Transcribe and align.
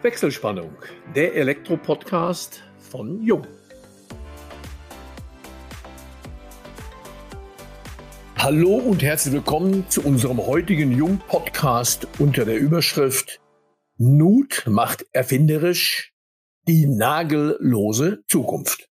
Wechselspannung, 0.00 0.70
der 1.16 1.34
Elektro-Podcast 1.34 2.62
von 2.78 3.20
Jung. 3.20 3.44
Hallo 8.36 8.76
und 8.76 9.02
herzlich 9.02 9.34
willkommen 9.34 9.90
zu 9.90 10.04
unserem 10.04 10.38
heutigen 10.38 10.92
Jung-Podcast 10.92 12.06
unter 12.20 12.44
der 12.44 12.58
Überschrift 12.58 13.40
Nut 13.96 14.62
macht 14.68 15.04
erfinderisch 15.10 16.12
die 16.68 16.86
nagellose 16.86 18.22
Zukunft. 18.28 18.88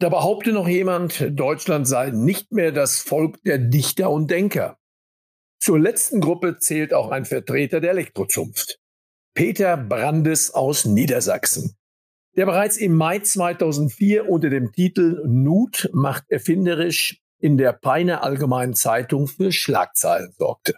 Da 0.00 0.08
behaupte 0.08 0.52
noch 0.52 0.66
jemand, 0.66 1.24
Deutschland 1.38 1.86
sei 1.86 2.10
nicht 2.10 2.50
mehr 2.50 2.72
das 2.72 2.98
Volk 2.98 3.40
der 3.44 3.58
Dichter 3.58 4.10
und 4.10 4.28
Denker. 4.28 4.76
Zur 5.60 5.78
letzten 5.78 6.20
Gruppe 6.20 6.58
zählt 6.58 6.92
auch 6.92 7.12
ein 7.12 7.24
Vertreter 7.24 7.80
der 7.80 7.92
Elektrozunft. 7.92 8.80
Peter 9.34 9.76
Brandes 9.76 10.54
aus 10.54 10.84
Niedersachsen, 10.84 11.74
der 12.36 12.46
bereits 12.46 12.76
im 12.76 12.94
Mai 12.94 13.18
2004 13.18 14.28
unter 14.28 14.48
dem 14.48 14.70
Titel 14.70 15.24
Nut 15.26 15.90
macht 15.92 16.30
erfinderisch 16.30 17.20
in 17.40 17.58
der 17.58 17.72
Peine 17.72 18.22
Allgemeinen 18.22 18.74
Zeitung 18.74 19.26
für 19.26 19.50
Schlagzeilen 19.50 20.32
sorgte. 20.38 20.74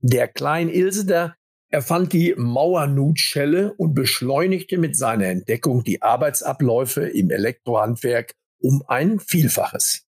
Der 0.00 0.28
Klein 0.28 0.68
Ilseder 0.68 1.34
erfand 1.70 2.12
die 2.12 2.34
Mauernutschelle 2.36 3.72
und 3.72 3.94
beschleunigte 3.94 4.76
mit 4.76 4.98
seiner 4.98 5.28
Entdeckung 5.28 5.82
die 5.82 6.02
Arbeitsabläufe 6.02 7.08
im 7.08 7.30
Elektrohandwerk 7.30 8.34
um 8.60 8.84
ein 8.86 9.18
Vielfaches. 9.18 10.04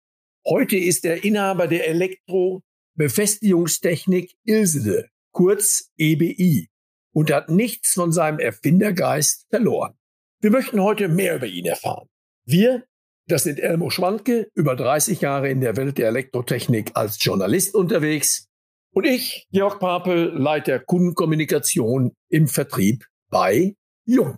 Heute 0.45 0.75
ist 0.75 1.05
er 1.05 1.23
Inhaber 1.23 1.67
der 1.67 1.88
Elektro-Befestigungstechnik 1.88 4.34
Ilsede, 4.44 5.08
kurz 5.31 5.94
EBI, 5.98 6.67
und 7.15 7.31
hat 7.31 7.49
nichts 7.49 7.93
von 7.93 8.11
seinem 8.11 8.39
Erfindergeist 8.39 9.47
verloren. 9.49 9.97
Wir 10.41 10.51
möchten 10.51 10.81
heute 10.81 11.07
mehr 11.07 11.38
über 11.38 11.47
ihn 11.47 11.65
erfahren. 11.65 12.09
Wir, 12.45 12.83
das 13.27 13.44
sind 13.44 13.57
Elmo 13.57 13.89
Schwanke, 13.89 14.49
über 14.53 14.75
30 14.75 15.22
Jahre 15.22 15.49
in 15.49 15.61
der 15.61 15.77
Welt 15.77 15.97
der 15.97 16.09
Elektrotechnik 16.09 16.91
als 16.94 17.23
Journalist 17.23 17.73
unterwegs. 17.73 18.49
Und 18.94 19.05
ich, 19.05 19.47
Georg 19.52 19.80
Papel, 19.80 20.33
Leiter 20.35 20.80
Kundenkommunikation 20.80 22.13
im 22.30 22.47
Vertrieb 22.49 23.05
bei 23.29 23.75
Jung. 24.05 24.38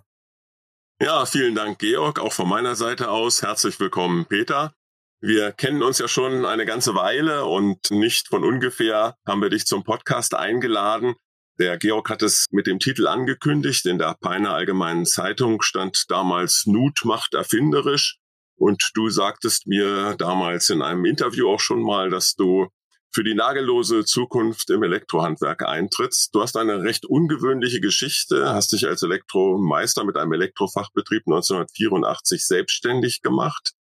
Ja, 1.02 1.26
vielen 1.26 1.56
Dank, 1.56 1.80
Georg, 1.80 2.20
auch 2.20 2.32
von 2.32 2.48
meiner 2.48 2.76
Seite 2.76 3.10
aus. 3.10 3.42
Herzlich 3.42 3.78
willkommen, 3.80 4.26
Peter. 4.26 4.72
Wir 5.20 5.50
kennen 5.50 5.82
uns 5.82 5.98
ja 5.98 6.06
schon 6.06 6.46
eine 6.46 6.64
ganze 6.64 6.94
Weile 6.94 7.44
und 7.44 7.90
nicht 7.90 8.28
von 8.28 8.44
ungefähr 8.44 9.16
haben 9.26 9.42
wir 9.42 9.50
dich 9.50 9.66
zum 9.66 9.82
Podcast 9.82 10.34
eingeladen, 10.34 11.16
der 11.58 11.76
Georg 11.78 12.10
hat 12.10 12.22
es 12.22 12.46
mit 12.50 12.66
dem 12.66 12.78
Titel 12.78 13.06
angekündigt. 13.06 13.86
In 13.86 13.98
der 13.98 14.16
Peiner 14.20 14.54
Allgemeinen 14.54 15.06
Zeitung 15.06 15.62
stand 15.62 16.04
damals 16.08 16.64
Nut 16.66 17.00
macht 17.04 17.34
erfinderisch. 17.34 18.18
Und 18.56 18.90
du 18.94 19.08
sagtest 19.08 19.66
mir 19.66 20.16
damals 20.18 20.70
in 20.70 20.82
einem 20.82 21.04
Interview 21.04 21.48
auch 21.48 21.60
schon 21.60 21.82
mal, 21.82 22.10
dass 22.10 22.34
du 22.34 22.68
für 23.12 23.24
die 23.24 23.34
nagellose 23.34 24.04
Zukunft 24.04 24.70
im 24.70 24.82
Elektrohandwerk 24.82 25.66
eintrittst. 25.66 26.34
Du 26.34 26.42
hast 26.42 26.56
eine 26.56 26.82
recht 26.82 27.06
ungewöhnliche 27.06 27.80
Geschichte, 27.80 28.52
hast 28.52 28.72
dich 28.72 28.86
als 28.86 29.02
Elektromeister 29.02 30.04
mit 30.04 30.16
einem 30.16 30.32
Elektrofachbetrieb 30.32 31.22
1984 31.26 32.44
selbstständig 32.46 33.22
gemacht 33.22 33.72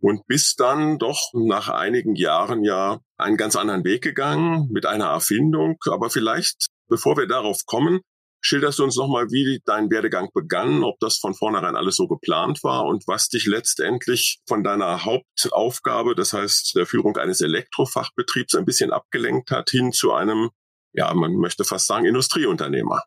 und 0.00 0.26
bist 0.26 0.60
dann 0.60 0.98
doch 0.98 1.30
nach 1.32 1.68
einigen 1.68 2.14
Jahren 2.14 2.64
ja 2.64 3.00
einen 3.16 3.36
ganz 3.36 3.56
anderen 3.56 3.84
Weg 3.84 4.02
gegangen 4.02 4.68
mit 4.70 4.86
einer 4.86 5.06
Erfindung. 5.06 5.76
Aber 5.90 6.10
vielleicht 6.10 6.66
Bevor 6.88 7.16
wir 7.16 7.26
darauf 7.26 7.64
kommen, 7.66 8.00
schilderst 8.40 8.78
du 8.78 8.84
uns 8.84 8.96
nochmal, 8.96 9.30
wie 9.30 9.60
dein 9.64 9.90
Werdegang 9.90 10.28
begann, 10.34 10.84
ob 10.84 10.98
das 11.00 11.18
von 11.18 11.34
vornherein 11.34 11.76
alles 11.76 11.96
so 11.96 12.06
geplant 12.06 12.62
war 12.62 12.84
und 12.84 13.04
was 13.06 13.28
dich 13.28 13.46
letztendlich 13.46 14.40
von 14.46 14.62
deiner 14.62 15.04
Hauptaufgabe, 15.04 16.14
das 16.14 16.34
heißt 16.34 16.74
der 16.76 16.86
Führung 16.86 17.16
eines 17.16 17.40
Elektrofachbetriebs, 17.40 18.54
ein 18.54 18.66
bisschen 18.66 18.92
abgelenkt 18.92 19.50
hat, 19.50 19.70
hin 19.70 19.92
zu 19.92 20.12
einem, 20.12 20.50
ja, 20.92 21.12
man 21.14 21.34
möchte 21.36 21.64
fast 21.64 21.86
sagen, 21.86 22.04
Industrieunternehmer. 22.04 23.02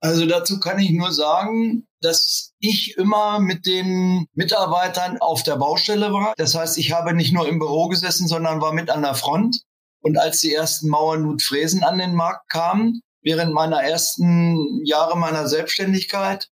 Also 0.00 0.26
dazu 0.26 0.60
kann 0.60 0.78
ich 0.78 0.90
nur 0.90 1.12
sagen, 1.12 1.86
dass 2.02 2.52
ich 2.58 2.94
immer 2.98 3.40
mit 3.40 3.64
den 3.64 4.26
Mitarbeitern 4.34 5.16
auf 5.16 5.42
der 5.42 5.56
Baustelle 5.56 6.12
war. 6.12 6.34
Das 6.36 6.54
heißt, 6.54 6.76
ich 6.76 6.92
habe 6.92 7.14
nicht 7.14 7.32
nur 7.32 7.48
im 7.48 7.58
Büro 7.58 7.88
gesessen, 7.88 8.28
sondern 8.28 8.60
war 8.60 8.74
mit 8.74 8.90
an 8.90 9.00
der 9.00 9.14
Front. 9.14 9.62
Und 10.04 10.18
als 10.18 10.40
die 10.40 10.52
ersten 10.52 10.88
Mauernutfräsen 10.88 11.82
an 11.82 11.96
den 11.96 12.14
Markt 12.14 12.50
kamen, 12.50 13.00
während 13.22 13.54
meiner 13.54 13.82
ersten 13.82 14.84
Jahre 14.84 15.16
meiner 15.16 15.48
Selbstständigkeit, 15.48 16.50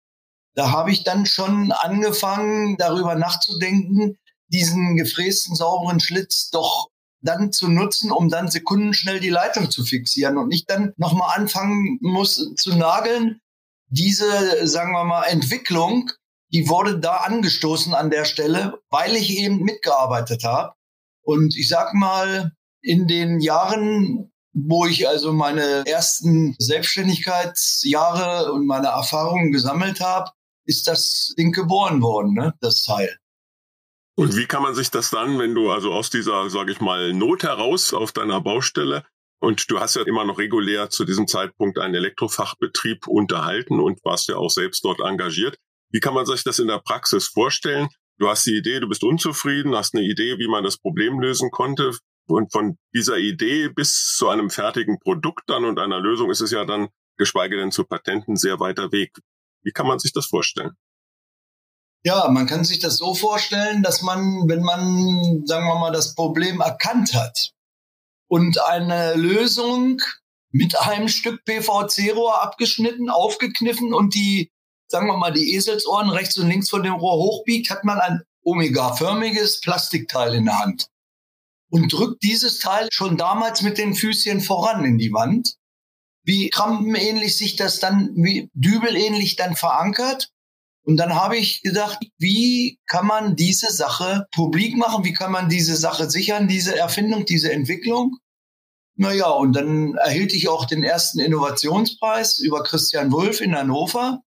da 0.55 0.71
habe 0.71 0.93
ich 0.93 1.03
dann 1.03 1.27
schon 1.27 1.72
angefangen, 1.72 2.77
darüber 2.78 3.16
nachzudenken, 3.16 4.16
diesen 4.49 4.97
gefrästen 4.97 5.56
sauberen 5.56 5.99
Schlitz 5.99 6.50
doch 6.50 6.91
dann 7.22 7.53
zu 7.53 7.66
nutzen, 7.66 8.12
um 8.12 8.28
dann 8.28 8.49
sekundenschnell 8.49 9.19
die 9.19 9.31
Leitung 9.31 9.69
zu 9.69 9.84
fixieren 9.84 10.38
und 10.38 10.49
nicht 10.49 10.71
dann 10.71 10.93
nochmal 10.97 11.37
anfangen 11.37 11.99
muss 12.00 12.55
zu 12.56 12.77
nageln. 12.77 13.41
Diese, 13.88 14.65
sagen 14.67 14.93
wir 14.93 15.05
mal, 15.05 15.25
Entwicklung, 15.25 16.12
die 16.53 16.69
wurde 16.69 17.00
da 17.00 17.17
angestoßen 17.17 17.94
an 17.94 18.11
der 18.11 18.25
Stelle, 18.25 18.78
weil 18.91 19.17
ich 19.17 19.38
eben 19.38 19.59
mitgearbeitet 19.65 20.44
habe. 20.44 20.75
Und 21.22 21.56
ich 21.56 21.69
sag 21.69 21.94
mal, 21.94 22.53
in 22.82 23.06
den 23.06 23.41
Jahren, 23.41 24.32
wo 24.52 24.86
ich 24.86 25.08
also 25.08 25.32
meine 25.32 25.84
ersten 25.86 26.56
Selbstständigkeitsjahre 26.58 28.52
und 28.52 28.66
meine 28.66 28.88
Erfahrungen 28.88 29.52
gesammelt 29.52 30.00
habe, 30.00 30.30
ist 30.64 30.86
das 30.86 31.34
Ding 31.38 31.52
geboren 31.52 32.02
worden, 32.02 32.34
ne? 32.34 32.54
das 32.60 32.82
Teil. 32.82 33.16
Und 34.16 34.36
wie 34.36 34.46
kann 34.46 34.62
man 34.62 34.74
sich 34.74 34.90
das 34.90 35.10
dann, 35.10 35.38
wenn 35.38 35.54
du 35.54 35.70
also 35.70 35.92
aus 35.92 36.10
dieser, 36.10 36.50
sage 36.50 36.72
ich 36.72 36.80
mal, 36.80 37.14
Not 37.14 37.42
heraus 37.42 37.94
auf 37.94 38.12
deiner 38.12 38.40
Baustelle 38.40 39.04
und 39.40 39.70
du 39.70 39.80
hast 39.80 39.96
ja 39.96 40.02
immer 40.02 40.24
noch 40.24 40.38
regulär 40.38 40.90
zu 40.90 41.04
diesem 41.04 41.26
Zeitpunkt 41.26 41.78
einen 41.78 41.94
Elektrofachbetrieb 41.94 43.06
unterhalten 43.06 43.80
und 43.80 44.04
warst 44.04 44.28
ja 44.28 44.36
auch 44.36 44.50
selbst 44.50 44.84
dort 44.84 45.00
engagiert. 45.00 45.56
Wie 45.90 46.00
kann 46.00 46.14
man 46.14 46.26
sich 46.26 46.44
das 46.44 46.58
in 46.58 46.69
der 46.69 46.80
Praxis 46.80 47.28
vorstellen? 47.28 47.88
Du 48.19 48.28
hast 48.28 48.44
die 48.44 48.56
Idee, 48.56 48.80
du 48.80 48.88
bist 48.88 49.02
unzufrieden, 49.02 49.74
hast 49.74 49.94
eine 49.94 50.04
Idee, 50.04 50.38
wie 50.38 50.48
man 50.48 50.62
das 50.62 50.76
Problem 50.76 51.19
lösen 51.20 51.50
konnte. 51.50 51.96
Und 52.30 52.52
von 52.52 52.78
dieser 52.94 53.18
Idee 53.18 53.68
bis 53.68 54.14
zu 54.16 54.28
einem 54.28 54.50
fertigen 54.50 54.98
Produkt 54.98 55.48
dann 55.48 55.64
und 55.64 55.78
einer 55.78 56.00
Lösung 56.00 56.30
ist 56.30 56.41
es 56.41 56.50
ja 56.50 56.64
dann, 56.64 56.88
geschweige 57.16 57.56
denn 57.56 57.72
zu 57.72 57.84
Patenten, 57.84 58.36
sehr 58.36 58.60
weiter 58.60 58.92
Weg. 58.92 59.18
Wie 59.62 59.72
kann 59.72 59.86
man 59.86 59.98
sich 59.98 60.12
das 60.12 60.26
vorstellen? 60.26 60.72
Ja, 62.02 62.28
man 62.30 62.46
kann 62.46 62.64
sich 62.64 62.78
das 62.78 62.96
so 62.96 63.14
vorstellen, 63.14 63.82
dass 63.82 64.00
man, 64.00 64.48
wenn 64.48 64.62
man, 64.62 65.44
sagen 65.44 65.66
wir 65.66 65.78
mal, 65.78 65.92
das 65.92 66.14
Problem 66.14 66.60
erkannt 66.60 67.12
hat 67.14 67.52
und 68.26 68.58
eine 68.62 69.14
Lösung 69.14 70.00
mit 70.50 70.78
einem 70.78 71.08
Stück 71.08 71.44
PVC-Rohr 71.44 72.42
abgeschnitten, 72.42 73.10
aufgekniffen 73.10 73.92
und 73.92 74.14
die, 74.14 74.50
sagen 74.88 75.08
wir 75.08 75.19
mal, 75.19 75.32
die 75.32 75.54
Eselsohren 75.54 76.08
rechts 76.08 76.38
und 76.38 76.48
links 76.48 76.70
von 76.70 76.82
dem 76.82 76.94
Rohr 76.94 77.19
hochbiegt, 77.19 77.70
hat 77.70 77.84
man 77.84 77.98
ein 78.00 78.22
omega-förmiges 78.42 79.60
Plastikteil 79.60 80.34
in 80.34 80.46
der 80.46 80.58
Hand 80.58 80.88
und 81.70 81.92
drückt 81.92 82.22
dieses 82.22 82.58
Teil 82.58 82.88
schon 82.92 83.16
damals 83.16 83.62
mit 83.62 83.78
den 83.78 83.94
Füßchen 83.94 84.41
voran 84.41 84.84
in 84.84 84.98
die 84.98 85.12
Wand. 85.12 85.54
Wie 86.25 86.50
krampenähnlich 86.50 87.36
sich 87.36 87.56
das 87.56 87.81
dann, 87.81 88.10
wie 88.14 88.50
dübelähnlich 88.53 89.36
dann 89.36 89.56
verankert. 89.56 90.31
Und 90.82 90.97
dann 90.97 91.14
habe 91.14 91.36
ich 91.36 91.62
gedacht, 91.62 91.98
wie 92.19 92.78
kann 92.86 93.06
man 93.06 93.36
diese 93.36 93.70
Sache 93.70 94.26
publik 94.32 94.76
machen? 94.76 95.04
Wie 95.04 95.12
kann 95.12 95.32
man 95.32 95.48
diese 95.48 95.76
Sache 95.76 96.10
sichern, 96.10 96.48
diese 96.48 96.76
Erfindung, 96.76 97.25
diese 97.25 97.53
Entwicklung? 97.53 98.16
Naja, 98.97 99.31
und 99.31 99.54
dann 99.54 99.94
erhielt 99.94 100.34
ich 100.34 100.48
auch 100.48 100.66
den 100.66 100.82
ersten 100.82 101.20
Innovationspreis 101.20 102.38
über 102.38 102.62
Christian 102.62 103.12
Wulff 103.12 103.41
in 103.41 103.56
Hannover. 103.56 104.22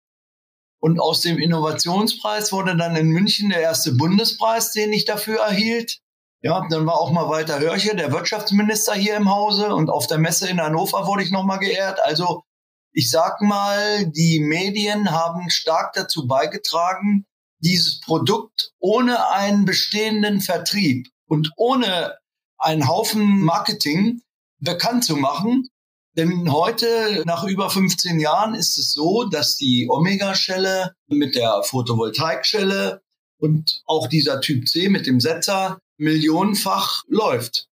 Und 0.79 0.99
aus 0.99 1.21
dem 1.21 1.37
Innovationspreis 1.37 2.51
wurde 2.51 2.77
dann 2.77 2.95
in 2.95 3.09
München 3.09 3.49
der 3.49 3.61
erste 3.61 3.93
Bundespreis, 3.93 4.71
den 4.71 4.93
ich 4.93 5.05
dafür 5.05 5.39
erhielt. 5.41 5.99
Ja, 6.43 6.65
dann 6.69 6.87
war 6.87 6.99
auch 6.99 7.11
mal 7.11 7.29
Walter 7.29 7.59
Hörche, 7.59 7.95
der 7.95 8.11
Wirtschaftsminister 8.11 8.93
hier 8.95 9.15
im 9.15 9.29
Hause 9.29 9.75
und 9.75 9.91
auf 9.91 10.07
der 10.07 10.17
Messe 10.17 10.49
in 10.49 10.59
Hannover 10.59 11.05
wurde 11.05 11.23
ich 11.23 11.29
nochmal 11.29 11.59
geehrt. 11.59 11.99
Also 12.03 12.43
ich 12.93 13.11
sag 13.11 13.41
mal, 13.41 14.07
die 14.07 14.39
Medien 14.39 15.11
haben 15.11 15.51
stark 15.51 15.93
dazu 15.93 16.27
beigetragen, 16.27 17.25
dieses 17.59 17.99
Produkt 17.99 18.71
ohne 18.79 19.29
einen 19.29 19.65
bestehenden 19.65 20.41
Vertrieb 20.41 21.07
und 21.27 21.51
ohne 21.57 22.17
einen 22.57 22.87
Haufen 22.87 23.41
Marketing 23.41 24.21
bekannt 24.59 25.05
zu 25.05 25.17
machen. 25.17 25.67
Denn 26.17 26.51
heute, 26.51 27.21
nach 27.25 27.43
über 27.43 27.69
15 27.69 28.19
Jahren, 28.19 28.55
ist 28.55 28.77
es 28.79 28.93
so, 28.93 29.25
dass 29.25 29.57
die 29.57 29.87
Omega-Schelle 29.89 30.93
mit 31.07 31.35
der 31.35 31.61
Photovoltaik-Schelle 31.63 33.01
und 33.37 33.83
auch 33.85 34.07
dieser 34.07 34.41
Typ 34.41 34.67
C 34.67 34.89
mit 34.89 35.05
dem 35.05 35.21
Setzer 35.21 35.79
millionenfach 36.01 37.03
läuft. 37.07 37.67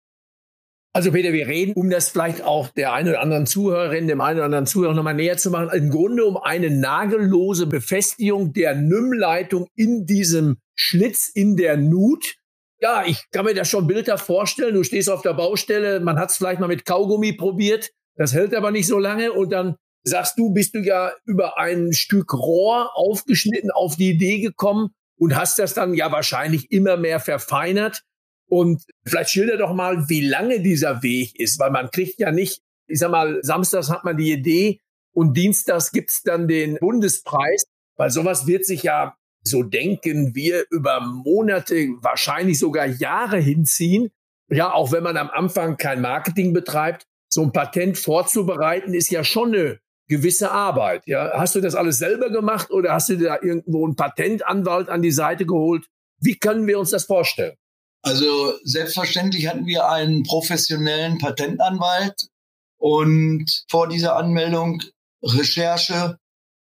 Also 0.93 1.12
Peter, 1.12 1.32
wir 1.32 1.46
reden, 1.46 1.75
um 1.75 1.90
das 1.90 2.08
vielleicht 2.08 2.43
auch 2.43 2.69
der 2.69 2.94
einen 2.94 3.11
oder 3.11 3.20
anderen 3.20 3.46
Zuhörerin, 3.46 4.08
dem 4.08 4.23
einen 4.23 4.38
oder 4.38 4.46
anderen 4.46 4.67
Zuhörer 4.67 4.94
nochmal 4.94 5.14
näher 5.14 5.37
zu 5.37 5.50
machen, 5.50 5.69
im 5.76 5.90
Grunde 5.90 6.25
um 6.25 6.38
eine 6.38 6.70
nagellose 6.70 7.67
Befestigung 7.67 8.55
der 8.55 8.75
NIM-Leitung 8.75 9.69
in 9.75 10.06
diesem 10.06 10.56
Schlitz 10.75 11.28
in 11.28 11.56
der 11.56 11.76
Nut. 11.76 12.37
Ja, 12.81 13.05
ich 13.06 13.26
kann 13.31 13.44
mir 13.44 13.55
das 13.55 13.69
schon 13.69 13.87
bildhaft 13.87 14.25
vorstellen. 14.25 14.75
Du 14.75 14.84
stehst 14.84 15.11
auf 15.11 15.20
der 15.20 15.34
Baustelle, 15.34 16.00
man 16.00 16.19
hat 16.19 16.31
es 16.31 16.38
vielleicht 16.38 16.61
mal 16.61 16.67
mit 16.67 16.87
Kaugummi 16.87 17.34
probiert, 17.34 17.90
das 18.17 18.32
hält 18.32 18.55
aber 18.55 18.70
nicht 18.70 18.87
so 18.87 18.99
lange 18.99 19.32
und 19.32 19.50
dann 19.50 19.76
sagst 20.02 20.38
du, 20.38 20.55
bist 20.55 20.75
du 20.75 20.78
ja 20.78 21.12
über 21.26 21.58
ein 21.58 21.93
Stück 21.93 22.32
Rohr 22.32 22.96
aufgeschnitten 22.96 23.70
auf 23.70 23.96
die 23.96 24.11
Idee 24.11 24.40
gekommen 24.40 24.94
und 25.19 25.37
hast 25.37 25.58
das 25.58 25.75
dann 25.75 25.93
ja 25.93 26.11
wahrscheinlich 26.11 26.70
immer 26.70 26.96
mehr 26.96 27.20
verfeinert 27.20 28.02
und 28.48 28.84
vielleicht 29.06 29.31
schilder 29.31 29.56
doch 29.56 29.75
mal, 29.75 30.08
wie 30.08 30.26
lange 30.26 30.60
dieser 30.60 31.02
Weg 31.02 31.38
ist, 31.38 31.58
weil 31.58 31.70
man 31.70 31.90
kriegt 31.90 32.20
ja 32.20 32.31
nicht, 32.32 32.60
ich 32.87 32.98
sag 32.98 33.10
mal, 33.10 33.40
samstags 33.43 33.90
hat 33.90 34.04
man 34.04 34.16
die 34.16 34.32
Idee 34.32 34.81
und 35.12 35.37
dienstags 35.37 35.90
gibt's 35.93 36.22
dann 36.22 36.46
den 36.46 36.76
Bundespreis, 36.78 37.64
weil 37.96 38.10
sowas 38.10 38.46
wird 38.46 38.64
sich 38.64 38.82
ja, 38.82 39.16
so 39.43 39.62
denken 39.62 40.34
wir, 40.34 40.64
über 40.70 41.00
Monate, 41.00 41.88
wahrscheinlich 42.00 42.58
sogar 42.58 42.87
Jahre 42.87 43.38
hinziehen. 43.38 44.10
Ja, 44.49 44.72
auch 44.72 44.92
wenn 44.92 45.02
man 45.02 45.16
am 45.16 45.31
Anfang 45.31 45.76
kein 45.76 46.00
Marketing 46.00 46.52
betreibt, 46.52 47.06
so 47.28 47.42
ein 47.42 47.52
Patent 47.52 47.99
vorzubereiten, 47.99 48.94
ist 48.94 49.10
ja 49.10 49.25
schon 49.25 49.54
eine 49.54 49.81
gewisse 50.08 50.50
Arbeit. 50.52 51.02
Ja, 51.06 51.32
hast 51.34 51.54
du 51.54 51.60
das 51.60 51.75
alles 51.75 51.99
selber 51.99 52.31
gemacht 52.31 52.70
oder 52.70 52.92
hast 52.92 53.08
du 53.08 53.16
da 53.16 53.38
irgendwo 53.42 53.84
einen 53.84 53.96
Patentanwalt 53.96 54.88
an 54.88 55.02
die 55.02 55.10
Seite 55.10 55.46
geholt? 55.46 55.87
Wie 56.20 56.38
können 56.38 56.66
wir 56.66 56.78
uns 56.78 56.90
das 56.90 57.04
vorstellen? 57.04 57.56
Also 58.06 58.52
selbstverständlich 58.62 59.48
hatten 59.48 59.66
wir 59.66 59.88
einen 59.90 60.22
professionellen 60.22 61.18
Patentanwalt 61.18 62.28
und 62.76 63.64
vor 63.68 63.88
dieser 63.88 64.14
Anmeldung 64.14 64.80
Recherche, 65.24 66.16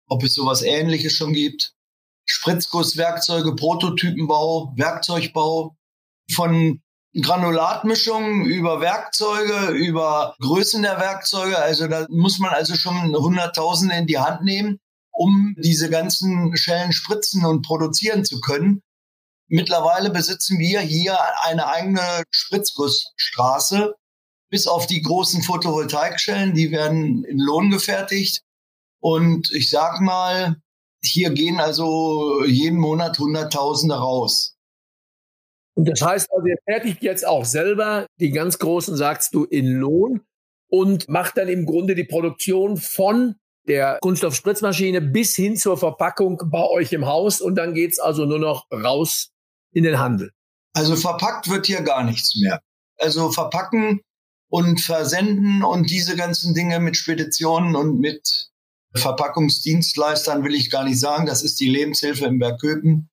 ob 0.09 0.25
es 0.25 0.35
sowas 0.35 0.63
ähnliches 0.63 1.13
schon 1.13 1.33
gibt, 1.33 1.75
Spritzgusswerkzeuge, 2.25 3.55
Prototypenbau, 3.55 4.73
Werkzeugbau, 4.77 5.77
von 6.35 6.83
Granulatmischungen 7.15 8.45
über 8.45 8.81
Werkzeuge, 8.81 9.71
über 9.71 10.35
Größen 10.41 10.83
der 10.83 10.99
Werkzeuge. 10.99 11.57
Also 11.57 11.87
da 11.87 12.09
muss 12.11 12.41
man 12.41 12.51
also 12.51 12.75
schon 12.75 13.15
Hunderttausende 13.15 13.95
in 13.95 14.09
die 14.09 14.19
Hand 14.19 14.43
nehmen, 14.43 14.81
um 15.13 15.55
diese 15.57 15.89
ganzen 15.89 16.57
Schellen 16.57 16.93
spritzen 16.93 17.45
und 17.45 17.63
produzieren 17.63 18.25
zu 18.25 18.41
können. 18.41 18.83
Mittlerweile 19.49 20.11
besitzen 20.11 20.59
wir 20.59 20.81
hier 20.81 21.19
eine 21.45 21.67
eigene 21.69 22.23
Spritzgussstraße. 22.31 23.95
Bis 24.51 24.67
auf 24.67 24.87
die 24.87 25.03
großen 25.03 25.43
Photovoltaikschellen, 25.43 26.55
die 26.55 26.71
werden 26.71 27.25
in 27.25 27.39
Lohn 27.39 27.71
gefertigt. 27.71 28.43
Und 29.01 29.51
ich 29.53 29.71
sag 29.71 30.01
mal, 30.01 30.57
hier 31.03 31.31
gehen 31.31 31.61
also 31.61 32.45
jeden 32.45 32.79
Monat 32.79 33.19
Hunderttausende 33.19 33.95
raus. 33.95 34.57
Und 35.75 35.89
das 35.89 36.01
heißt 36.03 36.29
also, 36.33 36.47
ihr 36.47 36.59
fertigt 36.65 37.03
jetzt 37.03 37.27
auch 37.27 37.45
selber 37.45 38.07
die 38.19 38.31
ganz 38.31 38.59
großen, 38.59 38.97
sagst 38.97 39.35
du, 39.35 39.45
in 39.45 39.67
Lohn 39.67 40.23
und 40.69 41.09
macht 41.09 41.37
dann 41.37 41.49
im 41.49 41.67
Grunde 41.67 41.95
die 41.95 42.05
Produktion 42.05 42.77
von 42.77 43.37
der 43.69 43.99
Kunststoffspritzmaschine 44.01 45.01
bis 45.01 45.37
hin 45.37 45.57
zur 45.57 45.77
Verpackung 45.77 46.43
bei 46.47 46.65
euch 46.65 46.93
im 46.93 47.07
Haus 47.07 47.41
und 47.41 47.55
dann 47.55 47.75
geht's 47.75 47.99
also 47.99 48.25
nur 48.25 48.39
noch 48.39 48.67
raus 48.73 49.31
in 49.73 49.85
den 49.85 49.99
Handel? 49.99 50.33
Also 50.75 50.97
verpackt 50.97 51.49
wird 51.49 51.67
hier 51.67 51.83
gar 51.83 52.05
nichts 52.05 52.37
mehr. 52.37 52.61
Also 52.99 53.31
verpacken 53.31 54.01
und 54.51 54.81
versenden 54.81 55.63
und 55.63 55.91
diese 55.91 56.17
ganzen 56.17 56.55
Dinge 56.55 56.81
mit 56.81 56.97
Speditionen 56.97 57.77
und 57.77 58.01
mit 58.01 58.49
Verpackungsdienstleistern 58.95 60.45
will 60.45 60.55
ich 60.55 60.71
gar 60.71 60.85
nicht 60.85 60.99
sagen. 60.99 61.27
Das 61.27 61.43
ist 61.43 61.61
die 61.61 61.69
Lebenshilfe 61.69 62.27
im 62.27 62.39
Bergköpen, 62.39 63.11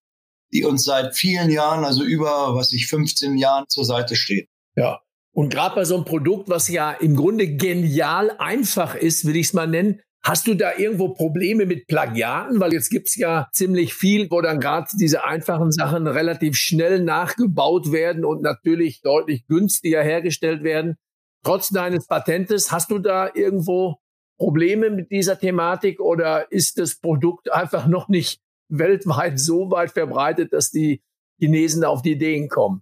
die 0.54 0.64
uns 0.64 0.84
seit 0.84 1.16
vielen 1.16 1.50
Jahren, 1.50 1.84
also 1.84 2.04
über, 2.04 2.56
was 2.56 2.72
ich, 2.72 2.88
15 2.88 3.38
Jahren 3.38 3.66
zur 3.68 3.86
Seite 3.86 4.16
steht. 4.16 4.50
Ja. 4.76 5.02
Und 5.34 5.50
gerade 5.50 5.76
bei 5.76 5.84
so 5.84 5.96
einem 5.96 6.06
Produkt, 6.06 6.48
was 6.48 6.70
ja 6.70 6.92
im 6.92 7.16
Grunde 7.16 7.58
genial 7.58 8.32
einfach 8.40 8.96
ist, 8.96 9.26
will 9.26 9.36
ich 9.36 9.48
es 9.48 9.54
mal 9.54 9.68
nennen, 9.68 10.00
Hast 10.26 10.48
du 10.48 10.56
da 10.56 10.76
irgendwo 10.76 11.10
Probleme 11.10 11.68
mit 11.68 11.86
Plagiaten? 11.86 12.60
Weil 12.60 12.74
jetzt 12.74 12.90
gibt's 12.90 13.16
ja 13.16 13.48
ziemlich 13.54 13.94
viel, 13.94 14.28
wo 14.32 14.42
dann 14.42 14.60
gerade 14.60 14.88
diese 15.00 15.24
einfachen 15.24 15.72
Sachen 15.72 16.08
relativ 16.08 16.58
schnell 16.58 17.04
nachgebaut 17.04 17.92
werden 17.92 18.26
und 18.26 18.42
natürlich 18.42 19.02
deutlich 19.02 19.46
günstiger 19.46 20.02
hergestellt 20.02 20.64
werden. 20.64 20.96
Trotz 21.44 21.70
deines 21.70 22.08
Patentes, 22.08 22.72
hast 22.72 22.90
du 22.90 22.98
da 22.98 23.30
irgendwo 23.36 23.98
Probleme 24.40 24.90
mit 24.90 25.12
dieser 25.12 25.38
Thematik 25.38 26.00
oder 26.00 26.52
ist 26.52 26.80
das 26.80 26.96
Produkt 26.96 27.54
einfach 27.54 27.86
noch 27.86 28.10
nicht 28.10 28.42
weltweit 28.68 29.40
so 29.40 29.70
weit 29.70 29.92
verbreitet, 29.92 30.54
dass 30.54 30.72
die 30.72 31.04
Chinesen 31.38 31.84
auf 31.84 32.02
die 32.02 32.14
Ideen 32.14 32.50
kommen? 32.50 32.82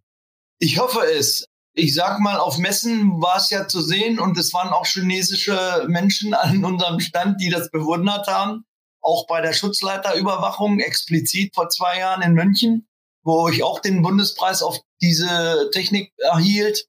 Ich 0.59 0.79
hoffe 0.79 1.01
es 1.19 1.45
ich 1.75 1.93
sag 1.93 2.19
mal, 2.19 2.37
auf 2.37 2.57
Messen 2.57 3.21
war 3.21 3.37
es 3.37 3.49
ja 3.49 3.67
zu 3.67 3.81
sehen 3.81 4.19
und 4.19 4.37
es 4.37 4.53
waren 4.53 4.69
auch 4.69 4.85
chinesische 4.85 5.85
Menschen 5.87 6.33
an 6.33 6.63
unserem 6.63 6.99
Stand, 6.99 7.41
die 7.41 7.49
das 7.49 7.69
bewundert 7.71 8.27
haben. 8.27 8.65
Auch 9.01 9.27
bei 9.27 9.41
der 9.41 9.53
Schutzleiterüberwachung 9.53 10.79
explizit 10.79 11.53
vor 11.53 11.69
zwei 11.69 11.99
Jahren 11.99 12.21
in 12.21 12.33
München, 12.33 12.87
wo 13.23 13.49
ich 13.49 13.63
auch 13.63 13.79
den 13.79 14.01
Bundespreis 14.01 14.61
auf 14.61 14.79
diese 15.01 15.69
Technik 15.73 16.13
erhielt. 16.17 16.87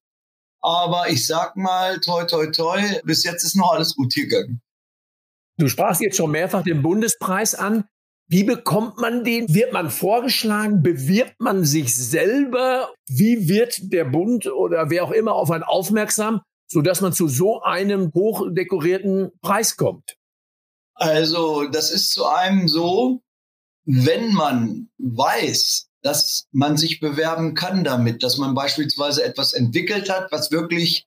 Aber 0.61 1.09
ich 1.09 1.27
sag 1.27 1.57
mal, 1.57 1.99
toi, 2.01 2.25
toi, 2.25 2.47
toi, 2.47 2.81
bis 3.05 3.25
jetzt 3.25 3.43
ist 3.43 3.57
noch 3.57 3.73
alles 3.73 3.97
gut 3.97 4.15
gegangen. 4.15 4.63
Du 5.59 5.69
sprachst 5.69 6.01
jetzt 6.01 6.17
schon 6.17 6.31
mehrfach 6.31 6.63
den 6.63 6.83
Bundespreis 6.83 7.55
an. 7.55 7.85
Wie 8.35 8.43
bekommt 8.43 8.99
man 8.99 9.23
den? 9.23 9.55
Wird 9.55 9.73
man 9.73 9.93
vorgeschlagen? 9.93 10.83
Bewirbt 10.83 11.39
man 11.39 11.65
sich 11.65 11.95
selber? 11.95 12.93
Wie 13.07 13.49
wird 13.49 13.93
der 13.93 14.05
Bund 14.05 14.49
oder 14.49 14.91
wer 14.91 15.05
auch 15.05 15.13
immer 15.13 15.35
auf 15.35 15.53
einen 15.53 15.63
aufmerksam, 15.63 16.41
sodass 16.67 17.01
man 17.01 17.13
zu 17.13 17.29
so 17.29 17.63
einem 17.63 18.11
hochdekorierten 18.13 19.31
Preis 19.41 19.77
kommt? 19.77 20.17
Also, 20.95 21.69
das 21.69 21.93
ist 21.93 22.11
zu 22.11 22.27
einem 22.27 22.67
so, 22.67 23.23
wenn 23.85 24.33
man 24.33 24.89
weiß, 24.99 25.87
dass 26.03 26.49
man 26.51 26.77
sich 26.77 26.99
bewerben 26.99 27.55
kann 27.55 27.85
damit, 27.85 28.25
dass 28.25 28.37
man 28.37 28.53
beispielsweise 28.57 29.23
etwas 29.23 29.53
entwickelt 29.53 30.11
hat, 30.11 30.33
was 30.33 30.51
wirklich 30.51 31.07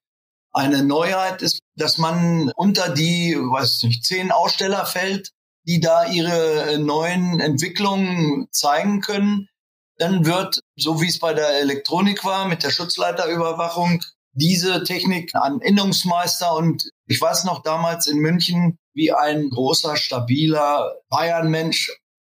eine 0.53 0.81
Neuheit 0.81 1.41
ist, 1.41 1.59
dass 1.75 1.97
man 1.97 2.53
unter 2.56 2.88
die, 2.88 3.35
weiß 3.35 3.83
nicht, 3.83 4.06
zehn 4.06 4.31
Aussteller 4.31 4.85
fällt, 4.85 5.33
die 5.68 5.80
da 5.80 6.06
ihre 6.06 6.72
äh, 6.72 6.78
neuen 6.78 7.40
Entwicklungen 7.40 8.47
zeigen 8.52 9.02
können. 9.02 9.50
Dann 9.97 10.26
wird, 10.26 10.62
so 10.76 11.02
wie 11.02 11.07
es 11.07 11.19
bei 11.19 11.33
der 11.33 11.59
Elektronik 11.59 12.24
war, 12.24 12.47
mit 12.47 12.64
der 12.64 12.71
Schutzleiterüberwachung, 12.71 14.02
diese 14.31 14.83
Technik 14.83 15.33
an 15.33 15.59
Innungsmeister 15.62 16.56
und 16.56 16.90
ich 17.07 17.19
weiß 17.19 17.45
noch 17.45 17.64
damals 17.64 18.06
in 18.06 18.19
München, 18.19 18.78
wie 18.94 19.12
ein 19.12 19.50
großer, 19.50 19.97
stabiler 19.97 20.94
Bayern-Mensch 21.09 21.92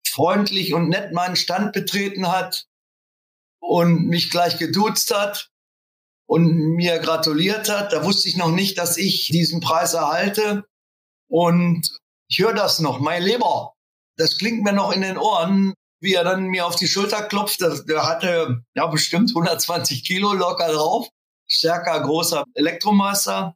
freundlich 0.08 0.74
und 0.74 0.90
nett 0.90 1.12
meinen 1.14 1.36
Stand 1.36 1.74
betreten 1.74 2.32
hat 2.32 2.66
und 3.60 4.08
mich 4.08 4.32
gleich 4.32 4.58
geduzt 4.58 5.14
hat 5.14 5.50
und 6.26 6.76
mir 6.76 7.00
gratuliert 7.00 7.70
hat. 7.70 7.92
Da 7.92 8.04
wusste 8.06 8.30
ich 8.30 8.38
noch 8.38 8.52
nicht, 8.52 8.78
dass 8.78 8.98
ich 8.98 9.28
diesen 9.28 9.60
Preis 9.60 9.94
erhalte. 9.94 10.64
Und 11.28 11.99
ich 12.30 12.40
höre 12.40 12.54
das 12.54 12.80
noch, 12.80 13.00
mein 13.00 13.24
Leber. 13.24 13.74
Das 14.16 14.38
klingt 14.38 14.64
mir 14.64 14.74
noch 14.74 14.92
in 14.92 15.02
den 15.02 15.18
Ohren, 15.18 15.74
wie 16.00 16.14
er 16.14 16.24
dann 16.24 16.46
mir 16.46 16.66
auf 16.66 16.76
die 16.76 16.88
Schulter 16.88 17.24
klopft. 17.24 17.62
Der 17.62 18.08
hatte 18.08 18.64
ja 18.76 18.86
bestimmt 18.88 19.32
120 19.32 20.06
Kilo 20.06 20.34
locker 20.34 20.72
drauf. 20.72 21.08
Stärker, 21.48 22.00
großer 22.02 22.44
Elektromeister. 22.54 23.56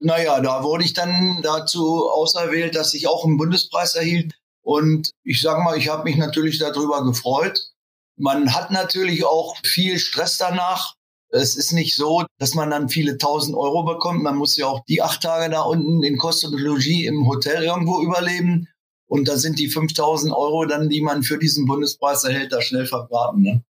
Naja, 0.00 0.40
da 0.40 0.62
wurde 0.62 0.84
ich 0.84 0.92
dann 0.92 1.40
dazu 1.42 2.10
auserwählt, 2.10 2.74
dass 2.74 2.94
ich 2.94 3.06
auch 3.08 3.24
einen 3.24 3.38
Bundespreis 3.38 3.94
erhielt. 3.94 4.34
Und 4.62 5.10
ich 5.24 5.40
sage 5.40 5.62
mal, 5.62 5.78
ich 5.78 5.88
habe 5.88 6.04
mich 6.04 6.16
natürlich 6.16 6.58
darüber 6.58 7.02
gefreut. 7.04 7.70
Man 8.16 8.54
hat 8.54 8.70
natürlich 8.70 9.24
auch 9.24 9.56
viel 9.64 9.98
Stress 9.98 10.36
danach, 10.36 10.94
es 11.30 11.56
ist 11.56 11.72
nicht 11.72 11.94
so, 11.94 12.24
dass 12.38 12.54
man 12.54 12.70
dann 12.70 12.88
viele 12.88 13.16
tausend 13.16 13.56
Euro 13.56 13.84
bekommt. 13.84 14.22
Man 14.22 14.36
muss 14.36 14.56
ja 14.56 14.66
auch 14.66 14.84
die 14.86 15.02
acht 15.02 15.22
Tage 15.22 15.50
da 15.50 15.62
unten 15.62 16.02
in 16.02 16.18
Kosten 16.18 16.52
und 16.52 16.60
Logis 16.60 17.06
im 17.06 17.26
Hotel 17.26 17.62
irgendwo 17.62 18.02
überleben. 18.02 18.68
Und 19.06 19.28
da 19.28 19.36
sind 19.36 19.58
die 19.58 19.68
5000 19.68 20.32
Euro 20.32 20.66
dann, 20.66 20.88
die 20.88 21.02
man 21.02 21.22
für 21.22 21.38
diesen 21.38 21.66
Bundespreis 21.66 22.24
erhält, 22.24 22.52
da 22.52 22.60
schnell 22.62 22.86
verbraten. 22.86 23.42
Ne? 23.42 23.64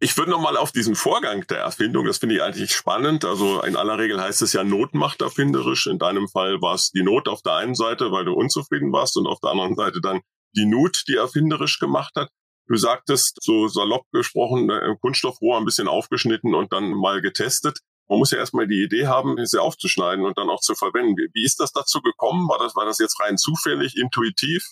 Ich 0.00 0.16
würde 0.16 0.30
nochmal 0.30 0.56
auf 0.56 0.72
diesen 0.72 0.94
Vorgang 0.94 1.46
der 1.46 1.58
Erfindung, 1.58 2.06
das 2.06 2.18
finde 2.18 2.34
ich 2.34 2.42
eigentlich 2.42 2.74
spannend. 2.74 3.24
Also 3.24 3.62
in 3.62 3.76
aller 3.76 3.98
Regel 3.98 4.20
heißt 4.20 4.42
es 4.42 4.52
ja 4.52 4.64
Not 4.64 4.90
erfinderisch. 5.20 5.86
In 5.86 5.98
deinem 5.98 6.28
Fall 6.28 6.60
war 6.60 6.74
es 6.74 6.90
die 6.90 7.02
Not 7.02 7.28
auf 7.28 7.42
der 7.42 7.54
einen 7.54 7.74
Seite, 7.74 8.10
weil 8.10 8.24
du 8.24 8.32
unzufrieden 8.32 8.92
warst 8.92 9.16
und 9.16 9.26
auf 9.26 9.38
der 9.40 9.50
anderen 9.50 9.76
Seite 9.76 10.00
dann 10.00 10.20
die 10.56 10.66
Nut, 10.66 11.04
die 11.08 11.14
erfinderisch 11.14 11.78
gemacht 11.78 12.12
hat. 12.16 12.30
Du 12.68 12.76
sagtest, 12.76 13.38
so 13.40 13.68
salopp 13.68 14.04
gesprochen, 14.12 14.70
äh, 14.70 14.94
Kunststoffrohr 15.00 15.58
ein 15.58 15.64
bisschen 15.64 15.88
aufgeschnitten 15.88 16.54
und 16.54 16.72
dann 16.72 16.90
mal 16.92 17.20
getestet. 17.20 17.78
man 18.08 18.18
muss 18.18 18.30
ja 18.30 18.38
erstmal 18.38 18.68
die 18.68 18.82
Idee 18.82 19.06
haben, 19.06 19.36
sie 19.44 19.60
aufzuschneiden 19.60 20.24
und 20.24 20.36
dann 20.36 20.50
auch 20.50 20.60
zu 20.60 20.74
verwenden. 20.74 21.16
Wie, 21.16 21.44
ist 21.44 21.60
das 21.60 21.72
dazu 21.72 22.00
gekommen? 22.00 22.48
War 22.48 22.58
das, 22.58 22.76
war 22.76 22.84
das 22.84 22.98
jetzt 22.98 23.18
rein 23.20 23.38
zufällig, 23.38 23.96
intuitiv? 23.96 24.64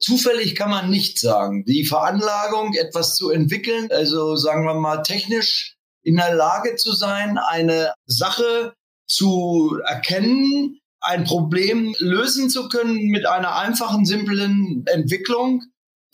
Zufällig 0.00 0.56
kann 0.56 0.70
man 0.70 0.90
nicht 0.90 1.18
sagen. 1.18 1.64
Die 1.64 1.84
Veranlagung, 1.84 2.74
etwas 2.74 3.14
zu 3.14 3.30
entwickeln, 3.30 3.88
also 3.90 4.36
sagen 4.36 4.66
wir 4.66 4.74
mal 4.74 5.02
technisch 5.02 5.76
in 6.02 6.16
der 6.16 6.34
Lage 6.34 6.76
zu 6.76 6.92
sein, 6.92 7.38
eine 7.38 7.94
Sache 8.06 8.74
zu 9.06 9.78
erkennen, 9.86 10.80
ein 11.00 11.24
Problem 11.24 11.94
lösen 11.98 12.50
zu 12.50 12.68
können 12.68 13.08
mit 13.08 13.26
einer 13.26 13.56
einfachen, 13.56 14.04
simplen 14.04 14.84
Entwicklung, 14.86 15.62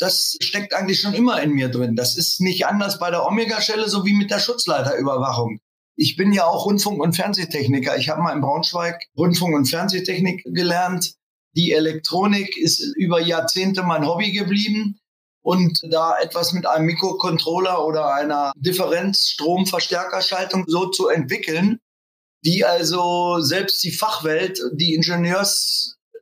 das 0.01 0.37
steckt 0.41 0.75
eigentlich 0.75 1.01
schon 1.01 1.15
immer 1.15 1.41
in 1.43 1.53
mir 1.53 1.69
drin. 1.69 1.95
Das 1.95 2.17
ist 2.17 2.41
nicht 2.41 2.67
anders 2.67 2.99
bei 2.99 3.11
der 3.11 3.27
Omega-Schelle, 3.27 3.89
so 3.89 4.05
wie 4.05 4.15
mit 4.15 4.31
der 4.31 4.39
Schutzleiterüberwachung. 4.39 5.61
Ich 5.97 6.17
bin 6.17 6.33
ja 6.33 6.47
auch 6.47 6.65
Rundfunk- 6.65 7.03
und 7.03 7.15
Fernsehtechniker. 7.15 7.99
Ich 7.99 8.09
habe 8.09 8.23
mal 8.23 8.33
in 8.33 8.41
Braunschweig 8.41 9.05
Rundfunk- 9.17 9.55
und 9.55 9.67
Fernsehtechnik 9.67 10.43
gelernt. 10.45 11.15
Die 11.57 11.73
Elektronik 11.73 12.57
ist 12.57 12.81
über 12.97 13.21
Jahrzehnte 13.21 13.83
mein 13.83 14.07
Hobby 14.07 14.33
geblieben. 14.33 14.99
Und 15.43 15.81
da 15.91 16.19
etwas 16.19 16.53
mit 16.53 16.67
einem 16.67 16.87
Mikrocontroller 16.87 17.85
oder 17.85 18.15
einer 18.15 18.53
Differenzstromverstärkerschaltung 18.57 20.65
so 20.67 20.87
zu 20.87 21.09
entwickeln, 21.09 21.81
die 22.45 22.65
also 22.65 23.41
selbst 23.41 23.83
die 23.83 23.91
Fachwelt, 23.91 24.61
die 24.75 24.95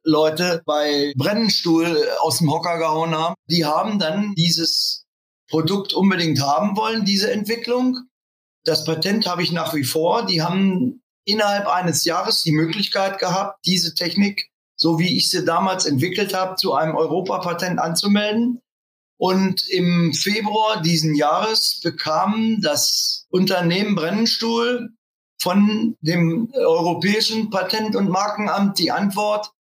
Ingenieursleute 0.09 0.63
bei 0.65 1.13
Brennenstuhl 1.17 2.09
aus 2.21 2.39
dem 2.39 2.51
Hocker 2.51 2.79
gehauen 2.79 3.15
haben, 3.15 3.35
die 3.51 3.65
haben 3.65 3.99
dann 3.99 4.35
dieses 4.35 5.05
Produkt 5.51 5.93
unbedingt 5.93 6.41
haben 6.41 6.77
wollen, 6.77 7.05
diese 7.05 7.31
Entwicklung. 7.31 8.01
Das 8.65 8.85
Patent 8.85 9.27
habe 9.27 9.43
ich 9.43 9.53
nach 9.53 9.75
wie 9.75 9.85
vor. 9.85 10.27
Die 10.27 10.43
haben 10.43 11.03
innerhalb 11.25 11.67
eines 11.67 12.05
Jahres 12.05 12.43
die 12.43 12.53
Möglichkeit 12.53 13.19
gehabt, 13.19 13.59
diese 13.67 13.95
Technik, 13.95 14.49
so 14.77 14.99
wie 14.99 15.17
ich 15.17 15.31
sie 15.31 15.45
damals 15.45 15.87
entwickelt 15.87 16.35
habe, 16.35 16.57
zu 16.57 16.75
einem 16.75 16.97
Europapatent 16.97 17.79
anzumelden. 17.79 18.61
Und 19.19 19.69
im 19.69 20.15
Februar 20.15 20.81
diesen 20.81 21.15
Jahres 21.15 21.81
bekam 21.83 22.61
das 22.63 23.27
Unternehmen 23.31 23.95
Brennenstuhl 23.95 24.91
von 25.41 25.97
dem 26.01 26.51
Europäischen 26.55 27.51
Patent- 27.51 27.97
und 27.97 28.09
Markenamt 28.09 28.79
die 28.79 28.91
Antwort, 28.91 29.51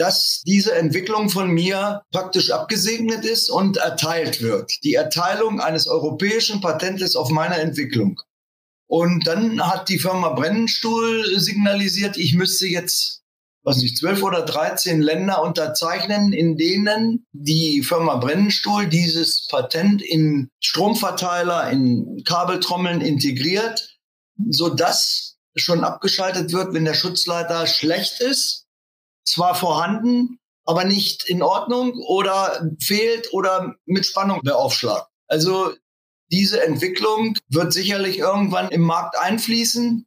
dass 0.00 0.42
diese 0.46 0.74
Entwicklung 0.74 1.28
von 1.28 1.50
mir 1.50 2.02
praktisch 2.10 2.50
abgesegnet 2.50 3.24
ist 3.24 3.50
und 3.50 3.76
erteilt 3.76 4.40
wird. 4.40 4.72
Die 4.82 4.94
Erteilung 4.94 5.60
eines 5.60 5.86
europäischen 5.86 6.60
Patentes 6.60 7.16
auf 7.16 7.30
meine 7.30 7.56
Entwicklung. 7.56 8.20
Und 8.86 9.26
dann 9.26 9.60
hat 9.64 9.88
die 9.88 9.98
Firma 9.98 10.30
Brennenstuhl 10.30 11.38
signalisiert, 11.38 12.16
ich 12.16 12.34
müsste 12.34 12.66
jetzt, 12.66 13.22
was 13.62 13.76
nicht, 13.76 13.98
zwölf 13.98 14.22
oder 14.22 14.42
dreizehn 14.42 15.00
Länder 15.00 15.42
unterzeichnen, 15.42 16.32
in 16.32 16.56
denen 16.56 17.26
die 17.32 17.82
Firma 17.82 18.16
Brennenstuhl 18.16 18.86
dieses 18.86 19.46
Patent 19.48 20.02
in 20.02 20.48
Stromverteiler, 20.60 21.70
in 21.70 22.22
Kabeltrommeln 22.24 23.00
integriert 23.00 23.90
so 24.48 24.68
dass 24.68 25.36
schon 25.56 25.84
abgeschaltet 25.84 26.52
wird, 26.52 26.74
wenn 26.74 26.84
der 26.84 26.94
Schutzleiter 26.94 27.66
schlecht 27.66 28.20
ist, 28.20 28.59
zwar 29.30 29.54
vorhanden, 29.54 30.38
aber 30.64 30.84
nicht 30.84 31.24
in 31.28 31.42
Ordnung 31.42 31.94
oder 32.06 32.70
fehlt 32.80 33.32
oder 33.32 33.74
mit 33.86 34.06
Spannung 34.06 34.40
beaufschlagt. 34.42 35.08
Also 35.26 35.72
diese 36.30 36.62
Entwicklung 36.64 37.36
wird 37.48 37.72
sicherlich 37.72 38.18
irgendwann 38.18 38.68
im 38.70 38.82
Markt 38.82 39.16
einfließen. 39.18 40.06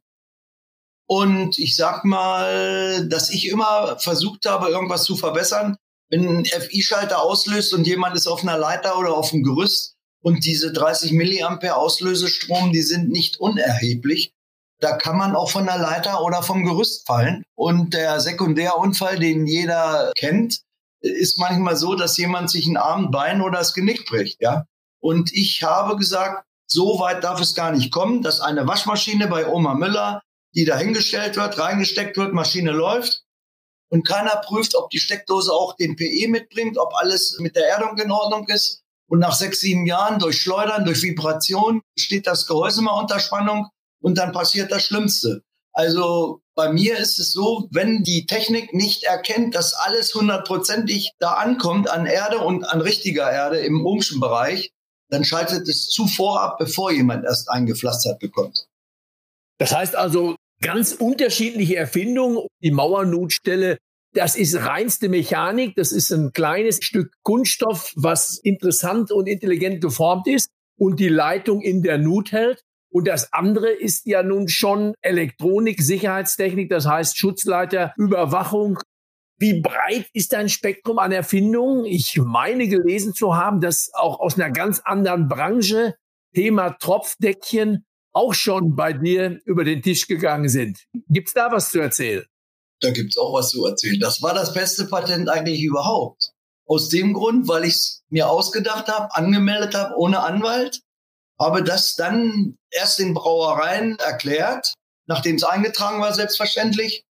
Und 1.06 1.58
ich 1.58 1.76
sag 1.76 2.04
mal, 2.04 3.06
dass 3.08 3.30
ich 3.30 3.48
immer 3.48 3.98
versucht 3.98 4.46
habe, 4.46 4.70
irgendwas 4.70 5.04
zu 5.04 5.16
verbessern. 5.16 5.76
Wenn 6.08 6.28
ein 6.28 6.44
FI-Schalter 6.44 7.22
auslöst 7.22 7.74
und 7.74 7.86
jemand 7.86 8.16
ist 8.16 8.26
auf 8.26 8.42
einer 8.42 8.56
Leiter 8.56 8.98
oder 8.98 9.14
auf 9.14 9.30
dem 9.30 9.42
Gerüst 9.42 9.96
und 10.22 10.44
diese 10.44 10.72
30 10.72 11.12
Milliampere 11.12 11.76
Auslösestrom, 11.76 12.72
die 12.72 12.82
sind 12.82 13.10
nicht 13.10 13.38
unerheblich, 13.38 14.33
da 14.84 14.96
kann 14.98 15.16
man 15.16 15.34
auch 15.34 15.50
von 15.50 15.64
der 15.64 15.78
Leiter 15.78 16.22
oder 16.22 16.42
vom 16.42 16.62
Gerüst 16.62 17.06
fallen. 17.06 17.42
Und 17.54 17.94
der 17.94 18.20
Sekundärunfall, 18.20 19.18
den 19.18 19.46
jeder 19.46 20.12
kennt, 20.14 20.60
ist 21.00 21.38
manchmal 21.38 21.76
so, 21.76 21.94
dass 21.94 22.18
jemand 22.18 22.50
sich 22.50 22.66
ein 22.66 22.76
Arm, 22.76 23.10
Bein 23.10 23.40
oder 23.40 23.58
das 23.58 23.72
Genick 23.72 24.04
bricht, 24.06 24.42
ja. 24.42 24.66
Und 25.00 25.32
ich 25.32 25.62
habe 25.62 25.96
gesagt, 25.96 26.44
so 26.66 26.98
weit 26.98 27.24
darf 27.24 27.40
es 27.40 27.54
gar 27.54 27.72
nicht 27.72 27.92
kommen, 27.92 28.20
dass 28.22 28.40
eine 28.40 28.66
Waschmaschine 28.66 29.26
bei 29.26 29.46
Oma 29.46 29.74
Müller, 29.74 30.20
die 30.54 30.66
dahingestellt 30.66 31.36
wird, 31.36 31.58
reingesteckt 31.58 32.18
wird, 32.18 32.34
Maschine 32.34 32.72
läuft 32.72 33.22
und 33.88 34.06
keiner 34.06 34.36
prüft, 34.36 34.74
ob 34.74 34.90
die 34.90 34.98
Steckdose 34.98 35.50
auch 35.50 35.76
den 35.76 35.96
PE 35.96 36.28
mitbringt, 36.28 36.76
ob 36.76 36.92
alles 36.94 37.38
mit 37.40 37.56
der 37.56 37.68
Erdung 37.68 37.96
in 37.96 38.10
Ordnung 38.10 38.46
ist. 38.48 38.82
Und 39.06 39.18
nach 39.18 39.34
sechs, 39.34 39.60
sieben 39.60 39.86
Jahren 39.86 40.18
durch 40.18 40.40
Schleudern, 40.40 40.84
durch 40.84 41.02
Vibration 41.02 41.80
steht 41.98 42.26
das 42.26 42.46
Gehäuse 42.46 42.82
mal 42.82 42.98
unter 42.98 43.18
Spannung 43.18 43.68
und 44.04 44.18
dann 44.18 44.32
passiert 44.32 44.70
das 44.70 44.84
Schlimmste. 44.84 45.42
Also 45.72 46.42
bei 46.54 46.72
mir 46.72 46.98
ist 46.98 47.18
es 47.18 47.32
so, 47.32 47.68
wenn 47.72 48.04
die 48.04 48.26
Technik 48.26 48.74
nicht 48.74 49.04
erkennt, 49.04 49.54
dass 49.54 49.72
alles 49.72 50.14
hundertprozentig 50.14 51.12
da 51.18 51.32
ankommt 51.32 51.90
an 51.90 52.06
Erde 52.06 52.38
und 52.38 52.64
an 52.64 52.80
richtiger 52.80 53.28
Erde 53.32 53.58
im 53.58 53.84
Ohmschen 53.84 54.20
Bereich, 54.20 54.70
dann 55.08 55.24
schaltet 55.24 55.66
es 55.68 55.88
zuvor 55.88 56.42
ab, 56.42 56.58
bevor 56.58 56.92
jemand 56.92 57.24
erst 57.24 57.50
eingepflastert 57.50 58.20
bekommt. 58.20 58.66
Das 59.58 59.74
heißt 59.74 59.96
also, 59.96 60.36
ganz 60.60 60.92
unterschiedliche 60.92 61.76
Erfindungen. 61.76 62.46
Die 62.62 62.72
Mauernotstelle, 62.72 63.78
das 64.12 64.36
ist 64.36 64.54
reinste 64.54 65.08
Mechanik. 65.08 65.76
Das 65.76 65.92
ist 65.92 66.12
ein 66.12 66.32
kleines 66.32 66.84
Stück 66.84 67.10
Kunststoff, 67.22 67.92
was 67.96 68.38
interessant 68.38 69.10
und 69.10 69.26
intelligent 69.26 69.80
geformt 69.80 70.28
ist 70.28 70.50
und 70.78 71.00
die 71.00 71.08
Leitung 71.08 71.62
in 71.62 71.82
der 71.82 71.98
Nut 71.98 72.32
hält. 72.32 72.63
Und 72.94 73.08
das 73.08 73.32
andere 73.32 73.70
ist 73.70 74.06
ja 74.06 74.22
nun 74.22 74.46
schon 74.46 74.94
Elektronik, 75.00 75.82
Sicherheitstechnik, 75.82 76.70
das 76.70 76.86
heißt 76.86 77.18
Schutzleiter, 77.18 77.92
Überwachung. 77.96 78.78
Wie 79.36 79.60
breit 79.60 80.08
ist 80.12 80.32
dein 80.32 80.48
Spektrum 80.48 81.00
an 81.00 81.10
Erfindungen? 81.10 81.86
Ich 81.86 82.16
meine 82.22 82.68
gelesen 82.68 83.12
zu 83.12 83.34
haben, 83.34 83.60
dass 83.60 83.90
auch 83.94 84.20
aus 84.20 84.36
einer 84.36 84.52
ganz 84.52 84.78
anderen 84.78 85.26
Branche 85.26 85.96
Thema 86.36 86.70
Tropfdeckchen 86.78 87.84
auch 88.12 88.32
schon 88.32 88.76
bei 88.76 88.92
dir 88.92 89.40
über 89.44 89.64
den 89.64 89.82
Tisch 89.82 90.06
gegangen 90.06 90.48
sind. 90.48 90.84
Gibt's 91.08 91.34
da 91.34 91.50
was 91.50 91.72
zu 91.72 91.80
erzählen? 91.80 92.24
Da 92.78 92.92
gibt's 92.92 93.18
auch 93.18 93.34
was 93.34 93.48
zu 93.48 93.66
erzählen. 93.66 93.98
Das 93.98 94.22
war 94.22 94.34
das 94.34 94.54
beste 94.54 94.86
Patent 94.86 95.28
eigentlich 95.28 95.64
überhaupt. 95.64 96.30
Aus 96.64 96.90
dem 96.90 97.12
Grund, 97.12 97.48
weil 97.48 97.64
ich 97.64 97.74
es 97.74 98.04
mir 98.08 98.28
ausgedacht 98.28 98.86
habe, 98.86 99.12
angemeldet 99.16 99.74
habe 99.74 99.96
ohne 99.96 100.20
Anwalt 100.20 100.80
habe 101.44 101.62
das 101.62 101.94
dann 101.94 102.56
erst 102.70 102.98
den 102.98 103.14
Brauereien 103.14 103.98
erklärt, 103.98 104.74
nachdem 105.06 105.36
es 105.36 105.44
eingetragen 105.44 106.00
war, 106.00 106.14
selbstverständlich. 106.14 107.04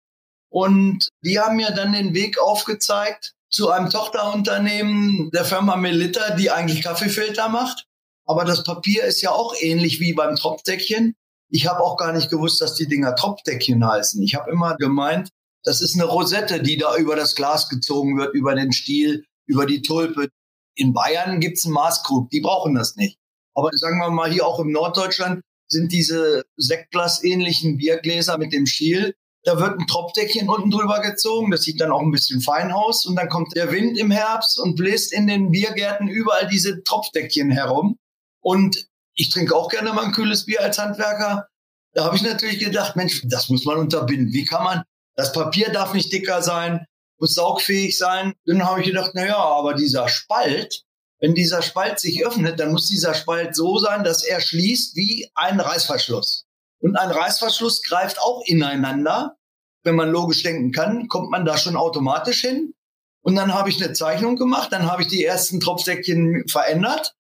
Und 0.49 1.09
die 1.23 1.39
haben 1.39 1.55
mir 1.55 1.71
dann 1.71 1.93
den 1.93 2.13
Weg 2.13 2.39
aufgezeigt 2.39 3.33
zu 3.49 3.69
einem 3.69 3.89
Tochterunternehmen 3.89 5.29
der 5.31 5.45
Firma 5.45 5.75
Melitta, 5.75 6.31
die 6.35 6.49
eigentlich 6.49 6.83
Kaffeefilter 6.83 7.49
macht. 7.49 7.85
Aber 8.25 8.45
das 8.45 8.63
Papier 8.63 9.03
ist 9.03 9.21
ja 9.21 9.31
auch 9.31 9.53
ähnlich 9.59 9.99
wie 9.99 10.13
beim 10.13 10.35
Tropfdeckchen. 10.35 11.15
Ich 11.49 11.67
habe 11.67 11.81
auch 11.81 11.97
gar 11.97 12.13
nicht 12.13 12.29
gewusst, 12.29 12.61
dass 12.61 12.73
die 12.75 12.87
Dinger 12.87 13.15
Tropfdeckchen 13.15 13.85
heißen. 13.85 14.21
Ich 14.23 14.35
habe 14.35 14.49
immer 14.51 14.75
gemeint, 14.77 15.29
das 15.63 15.81
ist 15.81 15.93
eine 15.95 16.05
Rosette, 16.05 16.61
die 16.61 16.77
da 16.77 16.97
über 16.97 17.15
das 17.15 17.35
Glas 17.35 17.69
gezogen 17.69 18.17
wird, 18.17 18.33
über 18.33 18.55
den 18.55 18.73
Stiel, 18.73 19.25
über 19.45 19.65
die 19.65 19.81
Tulpe. 19.81 20.29
In 20.75 20.93
Bayern 20.93 21.39
gibt's 21.39 21.65
einen 21.65 21.75
Maßkrug, 21.75 22.29
die 22.31 22.41
brauchen 22.41 22.73
das 22.73 22.95
nicht. 22.95 23.17
Aber 23.55 23.69
sagen 23.73 23.99
wir 23.99 24.09
mal, 24.09 24.31
hier 24.31 24.45
auch 24.45 24.59
im 24.59 24.71
Norddeutschland 24.71 25.41
sind 25.67 25.91
diese 25.91 26.43
Sektglas-ähnlichen 26.57 27.77
Biergläser 27.77 28.37
mit 28.37 28.53
dem 28.53 28.65
Schiel. 28.65 29.15
Da 29.43 29.59
wird 29.59 29.79
ein 29.79 29.87
Tropfdeckchen 29.87 30.47
unten 30.47 30.71
drüber 30.71 31.01
gezogen. 31.01 31.51
Das 31.51 31.63
sieht 31.63 31.81
dann 31.81 31.91
auch 31.91 32.01
ein 32.01 32.11
bisschen 32.11 32.41
fein 32.41 32.71
aus. 32.71 33.05
Und 33.05 33.15
dann 33.15 33.29
kommt 33.29 33.55
der 33.55 33.71
Wind 33.71 33.97
im 33.97 34.11
Herbst 34.11 34.59
und 34.59 34.75
bläst 34.75 35.11
in 35.11 35.27
den 35.27 35.51
Biergärten 35.51 36.07
überall 36.07 36.47
diese 36.47 36.83
Tropfdeckchen 36.83 37.51
herum. 37.51 37.97
Und 38.41 38.87
ich 39.15 39.29
trinke 39.29 39.55
auch 39.55 39.69
gerne 39.69 39.93
mal 39.93 40.05
ein 40.05 40.11
kühles 40.11 40.45
Bier 40.45 40.61
als 40.61 40.79
Handwerker. 40.79 41.47
Da 41.93 42.05
habe 42.05 42.15
ich 42.15 42.23
natürlich 42.23 42.59
gedacht, 42.59 42.95
Mensch, 42.95 43.21
das 43.25 43.49
muss 43.49 43.65
man 43.65 43.77
unterbinden. 43.77 44.33
Wie 44.33 44.45
kann 44.45 44.63
man, 44.63 44.83
das 45.15 45.31
Papier 45.31 45.69
darf 45.69 45.93
nicht 45.93 46.11
dicker 46.11 46.41
sein, 46.41 46.85
muss 47.19 47.35
saugfähig 47.35 47.97
sein. 47.97 48.33
Dann 48.45 48.65
habe 48.65 48.81
ich 48.81 48.87
gedacht, 48.87 49.11
na 49.13 49.25
ja, 49.25 49.37
aber 49.37 49.75
dieser 49.75 50.09
Spalt, 50.09 50.83
wenn 51.23 51.35
dieser 51.35 51.61
Spalt 51.61 52.01
sich 52.01 52.25
öffnet, 52.25 52.59
dann 52.59 52.73
muss 52.73 52.89
dieser 52.89 53.13
Spalt 53.13 53.55
so 53.55 53.77
sein, 53.77 54.03
dass 54.03 54.25
er 54.25 54.41
schließt 54.41 54.97
wie 54.97 55.31
ein 55.35 55.61
Reißverschluss. 55.61 56.43
Und 56.81 56.97
ein 56.97 57.11
Reißverschluss 57.11 57.81
greift 57.81 58.19
auch 58.19 58.43
ineinander. 58.45 59.37
Wenn 59.85 59.95
man 59.95 60.09
logisch 60.09 60.43
denken 60.43 60.73
kann, 60.73 61.07
kommt 61.07 61.31
man 61.31 61.45
da 61.45 61.57
schon 61.57 61.77
automatisch 61.77 62.41
hin. 62.41 62.73
Und 63.21 63.35
dann 63.37 63.53
habe 63.53 63.69
ich 63.69 63.81
eine 63.81 63.93
Zeichnung 63.93 64.35
gemacht, 64.35 64.73
dann 64.73 64.91
habe 64.91 65.03
ich 65.03 65.07
die 65.07 65.23
ersten 65.23 65.61
Tropfsäckchen 65.61 66.43
verändert. 66.49 67.15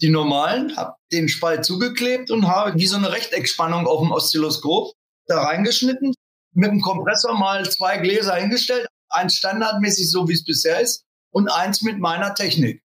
die 0.00 0.10
normalen, 0.10 0.76
habe 0.76 0.94
den 1.10 1.28
Spalt 1.28 1.64
zugeklebt 1.64 2.30
und 2.30 2.46
habe 2.46 2.78
wie 2.78 2.86
so 2.86 2.96
eine 2.96 3.10
Rechteckspannung 3.10 3.88
auf 3.88 3.98
dem 3.98 4.12
Oszilloskop 4.12 4.92
da 5.26 5.42
reingeschnitten, 5.42 6.14
mit 6.52 6.70
dem 6.70 6.80
Kompressor 6.80 7.36
mal 7.36 7.68
zwei 7.68 7.98
Gläser 7.98 8.36
hingestellt, 8.36 8.86
eins 9.08 9.34
standardmäßig 9.34 10.08
so 10.12 10.28
wie 10.28 10.34
es 10.34 10.44
bisher 10.44 10.80
ist 10.80 11.02
und 11.32 11.48
eins 11.48 11.82
mit 11.82 11.98
meiner 11.98 12.36
Technik. 12.36 12.84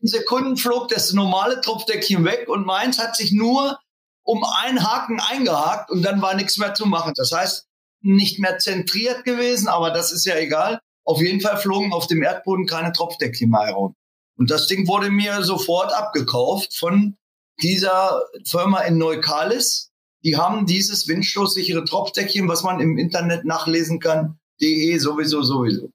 In 0.00 0.06
Sekunden 0.06 0.56
flog 0.56 0.88
das 0.88 1.12
normale 1.12 1.60
Tropfdeckchen 1.60 2.24
weg 2.24 2.48
und 2.48 2.66
meins 2.66 2.98
hat 2.98 3.16
sich 3.16 3.32
nur 3.32 3.78
um 4.22 4.44
einen 4.44 4.84
Haken 4.84 5.20
eingehakt 5.20 5.90
und 5.90 6.02
dann 6.02 6.22
war 6.22 6.34
nichts 6.34 6.58
mehr 6.58 6.74
zu 6.74 6.86
machen. 6.86 7.12
Das 7.16 7.32
heißt, 7.32 7.66
nicht 8.02 8.38
mehr 8.38 8.58
zentriert 8.58 9.24
gewesen, 9.24 9.68
aber 9.68 9.90
das 9.90 10.12
ist 10.12 10.24
ja 10.24 10.36
egal. 10.36 10.80
Auf 11.04 11.20
jeden 11.20 11.40
Fall 11.40 11.56
flogen 11.56 11.92
auf 11.92 12.06
dem 12.06 12.22
Erdboden 12.22 12.66
keine 12.66 12.92
Tropfdeckchen 12.92 13.50
mehr 13.50 13.66
herum. 13.66 13.94
Und 14.36 14.50
das 14.50 14.66
Ding 14.66 14.86
wurde 14.86 15.10
mir 15.10 15.42
sofort 15.42 15.92
abgekauft 15.92 16.74
von 16.74 17.16
dieser 17.62 18.22
Firma 18.46 18.80
in 18.82 18.96
Neukalis. 18.96 19.90
Die 20.24 20.36
haben 20.36 20.66
dieses 20.66 21.08
windstoßsichere 21.08 21.84
Tropfdeckchen, 21.84 22.48
was 22.48 22.62
man 22.62 22.80
im 22.80 22.98
Internet 22.98 23.44
nachlesen 23.44 24.00
kann, 24.00 24.38
de 24.60 24.96
sowieso, 24.98 25.42
sowieso. 25.42 25.90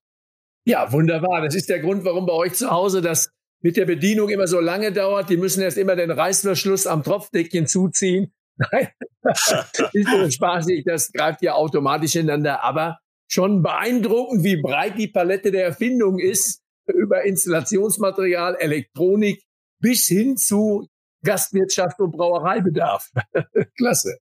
Ja, 0.66 0.92
wunderbar. 0.92 1.42
Das 1.42 1.56
ist 1.56 1.70
der 1.70 1.80
Grund, 1.80 2.04
warum 2.06 2.26
bei 2.26 2.34
euch 2.34 2.54
zu 2.54 2.72
Hause 2.72 3.02
das 3.02 3.30
mit 3.66 3.78
der 3.78 3.86
Bedienung 3.86 4.30
immer 4.30 4.46
so 4.46 4.60
lange 4.60 4.92
dauert. 4.92 5.32
Die 5.32 5.38
müssen 5.38 5.64
erst 5.64 5.80
immer 5.80 5.96
den 5.96 6.12
Reißverschluss 6.12 6.86
am 6.86 7.02
Tropfdeckchen 7.02 7.66
zuziehen. 7.66 8.32
Nein, 8.58 8.90
ist 9.94 10.08
so 10.08 10.30
spaßig. 10.30 10.84
Das 10.86 11.12
greift 11.12 11.42
ja 11.42 11.56
automatisch 11.56 12.16
ineinander. 12.16 12.64
Aber 12.64 13.00
schon 13.28 13.64
beeindruckend, 13.64 14.44
wie 14.44 14.62
breit 14.62 15.00
die 15.00 15.08
Palette 15.08 15.50
der 15.52 15.66
Erfindung 15.66 16.20
ist 16.20 16.62
über 16.94 17.24
Installationsmaterial, 17.24 18.56
Elektronik 18.60 19.42
bis 19.80 20.06
hin 20.06 20.38
zu 20.38 20.88
Gastwirtschaft 21.24 22.00
und 22.00 22.12
Brauereibedarf. 22.12 23.10
Klasse. 23.78 24.20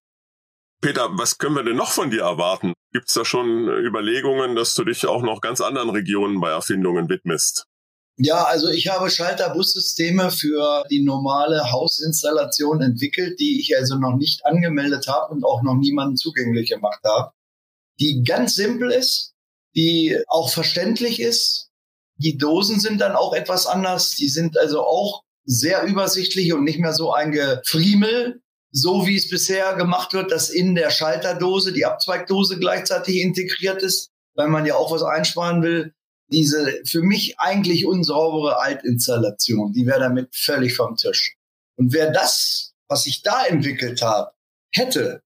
Peter, 0.80 1.10
was 1.18 1.36
können 1.36 1.56
wir 1.56 1.64
denn 1.64 1.76
noch 1.76 1.92
von 1.92 2.10
dir 2.10 2.22
erwarten? 2.22 2.72
Gibt 2.94 3.08
es 3.08 3.14
da 3.14 3.26
schon 3.26 3.68
Überlegungen, 3.68 4.56
dass 4.56 4.72
du 4.72 4.84
dich 4.84 5.04
auch 5.04 5.22
noch 5.22 5.42
ganz 5.42 5.60
anderen 5.60 5.90
Regionen 5.90 6.40
bei 6.40 6.48
Erfindungen 6.48 7.10
widmest? 7.10 7.66
Ja, 8.16 8.44
also 8.44 8.68
ich 8.68 8.88
habe 8.88 9.10
Schalterbussysteme 9.10 10.30
für 10.30 10.84
die 10.88 11.02
normale 11.02 11.72
Hausinstallation 11.72 12.80
entwickelt, 12.80 13.40
die 13.40 13.60
ich 13.60 13.76
also 13.76 13.96
noch 13.96 14.16
nicht 14.16 14.46
angemeldet 14.46 15.08
habe 15.08 15.32
und 15.34 15.44
auch 15.44 15.62
noch 15.62 15.74
niemanden 15.74 16.16
zugänglich 16.16 16.70
gemacht 16.70 17.00
habe. 17.04 17.32
Die 17.98 18.22
ganz 18.22 18.54
simpel 18.54 18.92
ist, 18.92 19.34
die 19.74 20.16
auch 20.28 20.50
verständlich 20.50 21.20
ist, 21.20 21.70
die 22.16 22.38
Dosen 22.38 22.78
sind 22.78 23.00
dann 23.00 23.16
auch 23.16 23.34
etwas 23.34 23.66
anders. 23.66 24.10
Die 24.10 24.28
sind 24.28 24.56
also 24.56 24.82
auch 24.82 25.22
sehr 25.44 25.82
übersichtlich 25.82 26.52
und 26.52 26.64
nicht 26.64 26.78
mehr 26.78 26.92
so 26.92 27.12
ein 27.12 27.32
Gefriemel, 27.32 28.40
so 28.70 29.06
wie 29.06 29.16
es 29.16 29.28
bisher 29.28 29.74
gemacht 29.74 30.12
wird, 30.12 30.30
dass 30.30 30.50
in 30.50 30.74
der 30.74 30.90
Schalterdose 30.90 31.72
die 31.72 31.84
Abzweigdose 31.84 32.58
gleichzeitig 32.58 33.20
integriert 33.20 33.82
ist, 33.82 34.10
weil 34.34 34.48
man 34.48 34.66
ja 34.66 34.76
auch 34.76 34.92
was 34.92 35.02
einsparen 35.02 35.62
will. 35.62 35.92
Diese 36.34 36.80
für 36.84 37.02
mich 37.02 37.38
eigentlich 37.38 37.86
unsaubere 37.86 38.60
Altinstallation, 38.60 39.72
die 39.72 39.86
wäre 39.86 40.00
damit 40.00 40.34
völlig 40.34 40.74
vom 40.74 40.96
Tisch. 40.96 41.36
Und 41.76 41.92
wer 41.92 42.10
das, 42.10 42.72
was 42.88 43.06
ich 43.06 43.22
da 43.22 43.44
entwickelt 43.44 44.02
habe, 44.02 44.32
hätte, 44.72 45.22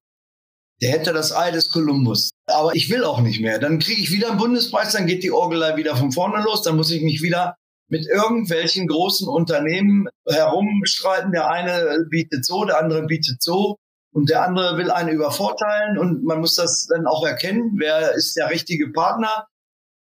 der 0.81 0.91
hätte 0.91 1.13
das 1.13 1.35
Ei 1.35 1.51
des 1.51 1.71
Kolumbus. 1.71 2.29
Aber 2.45 2.75
ich 2.75 2.89
will 2.89 3.03
auch 3.03 3.21
nicht 3.21 3.41
mehr. 3.41 3.59
Dann 3.59 3.79
kriege 3.79 4.01
ich 4.01 4.11
wieder 4.11 4.29
einen 4.29 4.37
Bundespreis, 4.37 4.93
dann 4.93 5.07
geht 5.07 5.23
die 5.23 5.31
Orgelei 5.31 5.75
wieder 5.75 5.95
von 5.95 6.11
vorne 6.11 6.43
los, 6.43 6.61
dann 6.61 6.77
muss 6.77 6.91
ich 6.91 7.01
mich 7.01 7.21
wieder 7.21 7.55
mit 7.89 8.05
irgendwelchen 8.05 8.87
großen 8.87 9.27
Unternehmen 9.27 10.07
herumstreiten. 10.27 11.31
Der 11.31 11.49
eine 11.49 12.05
bietet 12.09 12.45
so, 12.45 12.63
der 12.65 12.79
andere 12.79 13.05
bietet 13.07 13.41
so 13.41 13.77
und 14.13 14.29
der 14.29 14.43
andere 14.43 14.77
will 14.77 14.91
einen 14.91 15.09
übervorteilen 15.09 15.97
und 15.97 16.23
man 16.23 16.39
muss 16.39 16.55
das 16.55 16.87
dann 16.87 17.07
auch 17.07 17.25
erkennen, 17.25 17.73
wer 17.77 18.13
ist 18.13 18.37
der 18.37 18.49
richtige 18.49 18.91
Partner. 18.91 19.47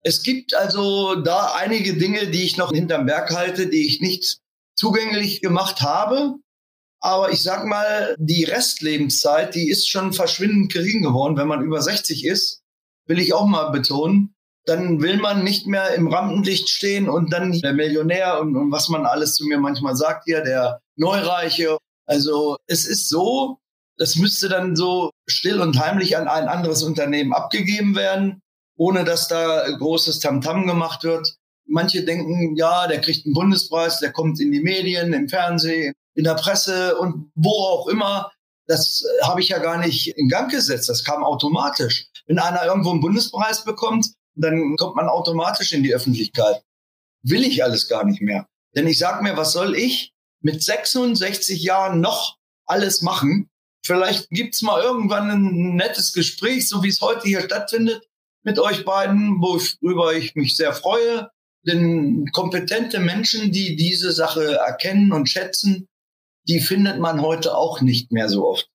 Es 0.02 0.22
gibt 0.22 0.54
also 0.54 1.14
da 1.16 1.54
einige 1.56 1.94
Dinge, 1.94 2.28
die 2.28 2.44
ich 2.44 2.56
noch 2.56 2.72
hinterm 2.72 3.06
Berg 3.06 3.30
halte, 3.34 3.68
die 3.68 3.86
ich 3.86 4.00
nicht 4.00 4.38
zugänglich 4.74 5.40
gemacht 5.40 5.80
habe. 5.80 6.34
Aber 7.00 7.32
ich 7.32 7.42
sag 7.42 7.66
mal, 7.66 8.14
die 8.18 8.44
Restlebenszeit, 8.44 9.54
die 9.54 9.68
ist 9.68 9.88
schon 9.88 10.12
verschwindend 10.12 10.72
gering 10.72 11.02
geworden, 11.02 11.36
wenn 11.36 11.48
man 11.48 11.62
über 11.62 11.82
60 11.82 12.24
ist, 12.24 12.62
will 13.06 13.18
ich 13.18 13.34
auch 13.34 13.46
mal 13.46 13.70
betonen. 13.70 14.34
Dann 14.64 15.02
will 15.02 15.16
man 15.16 15.42
nicht 15.42 15.66
mehr 15.66 15.94
im 15.94 16.06
Rampenlicht 16.06 16.68
stehen 16.68 17.08
und 17.08 17.32
dann 17.32 17.52
der 17.60 17.72
Millionär 17.72 18.40
und, 18.40 18.56
und 18.56 18.70
was 18.70 18.88
man 18.88 19.04
alles 19.04 19.34
zu 19.34 19.44
mir 19.46 19.58
manchmal 19.58 19.96
sagt 19.96 20.24
hier, 20.26 20.42
der 20.42 20.80
Neureiche. 20.96 21.78
Also 22.06 22.56
es 22.68 22.86
ist 22.86 23.08
so, 23.08 23.58
das 23.96 24.14
müsste 24.14 24.48
dann 24.48 24.76
so 24.76 25.10
still 25.26 25.60
und 25.60 25.78
heimlich 25.78 26.16
an 26.16 26.28
ein 26.28 26.46
anderes 26.46 26.84
Unternehmen 26.84 27.32
abgegeben 27.32 27.96
werden, 27.96 28.40
ohne 28.76 29.04
dass 29.04 29.28
da 29.28 29.68
großes 29.70 30.20
Tamtam 30.20 30.62
-Tam 30.62 30.66
gemacht 30.66 31.04
wird. 31.04 31.36
Manche 31.66 32.04
denken, 32.04 32.56
ja, 32.56 32.86
der 32.86 33.00
kriegt 33.00 33.24
einen 33.24 33.34
Bundespreis, 33.34 34.00
der 34.00 34.12
kommt 34.12 34.40
in 34.40 34.52
die 34.52 34.60
Medien, 34.60 35.12
im 35.12 35.28
Fernsehen, 35.28 35.94
in 36.14 36.24
der 36.24 36.34
Presse 36.34 36.96
und 36.98 37.30
wo 37.34 37.50
auch 37.50 37.88
immer. 37.88 38.30
Das 38.66 39.04
habe 39.22 39.40
ich 39.40 39.48
ja 39.48 39.58
gar 39.58 39.78
nicht 39.78 40.08
in 40.16 40.28
Gang 40.28 40.50
gesetzt. 40.50 40.88
Das 40.88 41.04
kam 41.04 41.24
automatisch. 41.24 42.06
Wenn 42.26 42.38
einer 42.38 42.64
irgendwo 42.64 42.90
einen 42.90 43.00
Bundespreis 43.00 43.64
bekommt, 43.64 44.06
dann 44.34 44.76
kommt 44.76 44.96
man 44.96 45.08
automatisch 45.08 45.72
in 45.72 45.82
die 45.82 45.94
Öffentlichkeit. 45.94 46.62
Will 47.22 47.44
ich 47.44 47.62
alles 47.62 47.88
gar 47.88 48.04
nicht 48.04 48.20
mehr. 48.20 48.46
Denn 48.74 48.86
ich 48.86 48.98
sag 48.98 49.22
mir, 49.22 49.36
was 49.36 49.52
soll 49.52 49.74
ich 49.76 50.12
mit 50.40 50.62
66 50.62 51.62
Jahren 51.62 52.00
noch 52.00 52.38
alles 52.66 53.02
machen? 53.02 53.50
Vielleicht 53.84 54.30
gibt's 54.30 54.62
mal 54.62 54.80
irgendwann 54.82 55.30
ein 55.30 55.76
nettes 55.76 56.12
Gespräch, 56.12 56.68
so 56.68 56.82
wie 56.82 56.88
es 56.88 57.00
heute 57.00 57.26
hier 57.26 57.42
stattfindet, 57.42 58.08
mit 58.42 58.58
euch 58.58 58.84
beiden, 58.84 59.40
worüber 59.40 60.14
ich 60.14 60.34
mich 60.34 60.56
sehr 60.56 60.72
freue. 60.72 61.30
Denn 61.66 62.28
kompetente 62.32 62.98
Menschen, 62.98 63.52
die 63.52 63.76
diese 63.76 64.12
Sache 64.12 64.54
erkennen 64.54 65.12
und 65.12 65.28
schätzen, 65.28 65.88
die 66.48 66.60
findet 66.60 66.98
man 66.98 67.22
heute 67.22 67.56
auch 67.56 67.80
nicht 67.80 68.10
mehr 68.10 68.28
so 68.28 68.48
oft. 68.48 68.68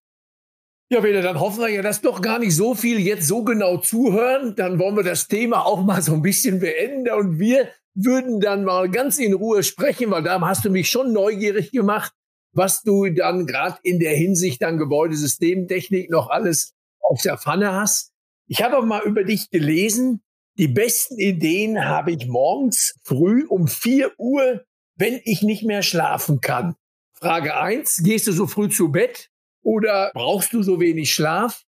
Ja, 0.90 1.02
Peter, 1.02 1.22
dann 1.22 1.42
hoffen 1.42 1.60
wir 1.60 1.68
ja, 1.68 1.82
dass 1.82 2.00
doch 2.00 2.22
gar 2.22 2.40
nicht 2.40 2.56
so 2.56 2.74
viel 2.74 3.00
jetzt 3.00 3.28
so 3.28 3.44
genau 3.44 3.78
zuhören. 3.78 4.56
Dann 4.56 4.80
wollen 4.80 4.96
wir 4.96 5.04
das 5.04 5.28
Thema 5.28 5.66
auch 5.66 5.84
mal 5.84 6.02
so 6.02 6.14
ein 6.14 6.22
bisschen 6.22 6.62
beenden 6.62 7.12
und 7.12 7.40
wir 7.40 7.70
würden 7.94 8.40
dann 8.40 8.64
mal 8.64 8.90
ganz 8.90 9.18
in 9.18 9.34
Ruhe 9.34 9.64
sprechen, 9.64 10.12
weil 10.12 10.24
da 10.24 10.40
hast 10.40 10.64
du 10.64 10.70
mich 10.70 10.90
schon 10.90 11.12
neugierig 11.12 11.72
gemacht, 11.72 12.14
was 12.54 12.84
du 12.84 13.10
dann 13.10 13.48
gerade 13.48 13.80
in 13.84 14.00
der 14.00 14.16
Hinsicht 14.16 14.62
dann 14.62 14.78
Gebäudesystemtechnik 14.78 16.10
noch 16.10 16.30
alles 16.30 16.74
auf 17.02 17.22
der 17.22 17.38
Pfanne 17.38 17.74
hast. 17.74 18.14
Ich 18.48 18.62
habe 18.62 18.86
mal 18.86 19.04
über 19.04 19.24
dich 19.24 19.50
gelesen. 19.50 20.22
Die 20.58 20.70
besten 20.70 21.20
Ideen 21.20 21.86
habe 21.86 22.12
ich 22.12 22.28
morgens 22.28 22.96
früh 23.04 23.46
um 23.46 23.68
vier 23.68 24.12
Uhr, 24.18 24.64
wenn 24.96 25.20
ich 25.26 25.44
nicht 25.44 25.64
mehr 25.64 25.84
schlafen 25.84 26.40
kann. 26.42 26.76
Frage 27.14 27.58
eins: 27.58 28.02
gehst 28.04 28.28
du 28.28 28.32
so 28.32 28.48
früh 28.48 28.70
zu 28.70 28.90
Bett 28.92 29.30
oder 29.62 30.12
brauchst 30.14 30.54
du 30.54 30.64
so 30.64 30.80
wenig 30.80 31.14
Schlaf? 31.14 31.64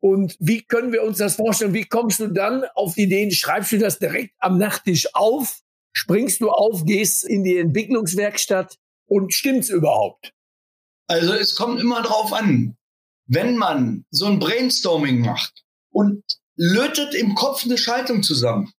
Und 0.00 0.36
wie 0.40 0.62
können 0.62 0.92
wir 0.92 1.04
uns 1.04 1.18
das 1.18 1.36
vorstellen? 1.36 1.74
Wie 1.74 1.84
kommst 1.84 2.18
du 2.18 2.28
dann 2.28 2.64
auf 2.74 2.96
Ideen? 2.96 3.30
Schreibst 3.30 3.70
du 3.70 3.78
das 3.78 3.98
direkt 4.00 4.34
am 4.38 4.58
Nachttisch 4.58 5.14
auf? 5.14 5.60
Springst 5.92 6.40
du 6.40 6.50
auf, 6.50 6.84
gehst 6.84 7.24
in 7.24 7.44
die 7.44 7.58
Entwicklungswerkstatt 7.58 8.78
und 9.06 9.34
stimmt's 9.34 9.68
überhaupt? 9.68 10.32
Also 11.06 11.34
es 11.34 11.54
kommt 11.54 11.80
immer 11.80 12.02
drauf 12.02 12.32
an. 12.32 12.76
Wenn 13.26 13.56
man 13.56 14.04
so 14.10 14.26
ein 14.26 14.38
Brainstorming 14.40 15.20
macht 15.20 15.61
und 15.92 16.22
lötet 16.56 17.14
im 17.14 17.34
Kopf 17.34 17.64
eine 17.64 17.78
Schaltung 17.78 18.22
zusammen 18.22 18.72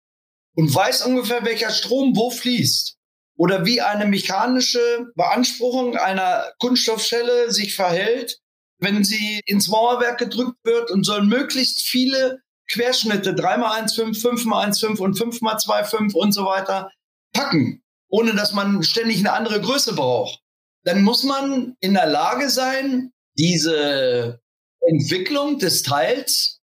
und 0.57 0.75
weiß 0.75 1.07
ungefähr, 1.07 1.45
welcher 1.45 1.71
Strom 1.71 2.17
wo 2.17 2.31
fließt, 2.31 2.97
oder 3.37 3.65
wie 3.65 3.81
eine 3.81 4.07
mechanische 4.07 5.07
Beanspruchung 5.15 5.97
einer 5.97 6.53
Kunststoffschelle 6.59 7.51
sich 7.51 7.75
verhält, 7.75 8.39
wenn 8.79 9.05
sie 9.05 9.41
ins 9.47 9.69
Mauerwerk 9.69 10.19
gedrückt 10.19 10.59
wird 10.65 10.91
und 10.91 11.05
soll 11.05 11.25
möglichst 11.25 11.83
viele 11.83 12.41
Querschnitte, 12.71 13.33
3x1,5, 13.33 14.21
5x1,5 14.45 14.99
und 14.99 15.19
5x2,5 15.19 16.15
und 16.15 16.33
so 16.33 16.45
weiter, 16.45 16.91
packen, 17.33 17.83
ohne 18.09 18.35
dass 18.35 18.53
man 18.53 18.83
ständig 18.83 19.19
eine 19.19 19.33
andere 19.33 19.61
Größe 19.61 19.95
braucht. 19.95 20.41
Dann 20.85 21.03
muss 21.03 21.23
man 21.23 21.75
in 21.81 21.95
der 21.95 22.07
Lage 22.07 22.51
sein, 22.51 23.13
diese 23.39 24.41
Entwicklung 24.81 25.59
des 25.59 25.83
Teils 25.83 26.61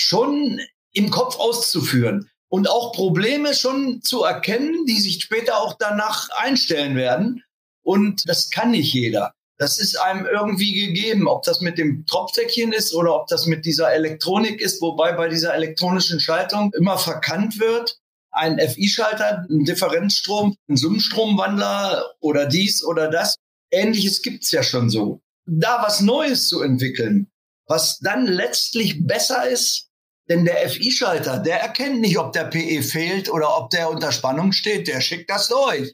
schon 0.00 0.60
im 0.92 1.10
Kopf 1.10 1.38
auszuführen 1.38 2.30
und 2.48 2.68
auch 2.68 2.92
Probleme 2.92 3.54
schon 3.54 4.02
zu 4.02 4.24
erkennen, 4.24 4.84
die 4.86 5.00
sich 5.00 5.22
später 5.22 5.58
auch 5.58 5.76
danach 5.78 6.28
einstellen 6.30 6.96
werden. 6.96 7.44
Und 7.82 8.28
das 8.28 8.50
kann 8.50 8.72
nicht 8.72 8.92
jeder. 8.92 9.32
Das 9.56 9.78
ist 9.78 10.00
einem 10.00 10.26
irgendwie 10.26 10.72
gegeben, 10.72 11.28
ob 11.28 11.42
das 11.42 11.60
mit 11.60 11.76
dem 11.76 12.06
Tropfsäckchen 12.06 12.72
ist 12.72 12.94
oder 12.94 13.14
ob 13.14 13.26
das 13.28 13.46
mit 13.46 13.66
dieser 13.66 13.92
Elektronik 13.92 14.60
ist, 14.60 14.80
wobei 14.80 15.12
bei 15.12 15.28
dieser 15.28 15.54
elektronischen 15.54 16.18
Schaltung 16.18 16.72
immer 16.72 16.98
verkannt 16.98 17.60
wird, 17.60 17.98
ein 18.32 18.58
FI-Schalter, 18.58 19.46
ein 19.50 19.64
Differenzstrom, 19.64 20.56
ein 20.68 20.76
Summenstromwandler 20.76 22.14
oder 22.20 22.46
dies 22.46 22.82
oder 22.82 23.10
das. 23.10 23.34
Ähnliches 23.70 24.22
gibt's 24.22 24.50
ja 24.50 24.62
schon 24.62 24.88
so. 24.88 25.20
Da 25.46 25.82
was 25.82 26.00
Neues 26.00 26.48
zu 26.48 26.62
entwickeln, 26.62 27.30
was 27.66 27.98
dann 27.98 28.26
letztlich 28.26 29.06
besser 29.06 29.48
ist, 29.48 29.89
denn 30.30 30.44
der 30.44 30.68
FI-Schalter, 30.70 31.40
der 31.40 31.60
erkennt 31.60 32.00
nicht, 32.00 32.16
ob 32.16 32.32
der 32.32 32.44
PE 32.44 32.82
fehlt 32.82 33.28
oder 33.28 33.58
ob 33.58 33.70
der 33.70 33.90
unter 33.90 34.12
Spannung 34.12 34.52
steht, 34.52 34.86
der 34.86 35.00
schickt 35.00 35.28
das 35.28 35.48
durch. 35.48 35.92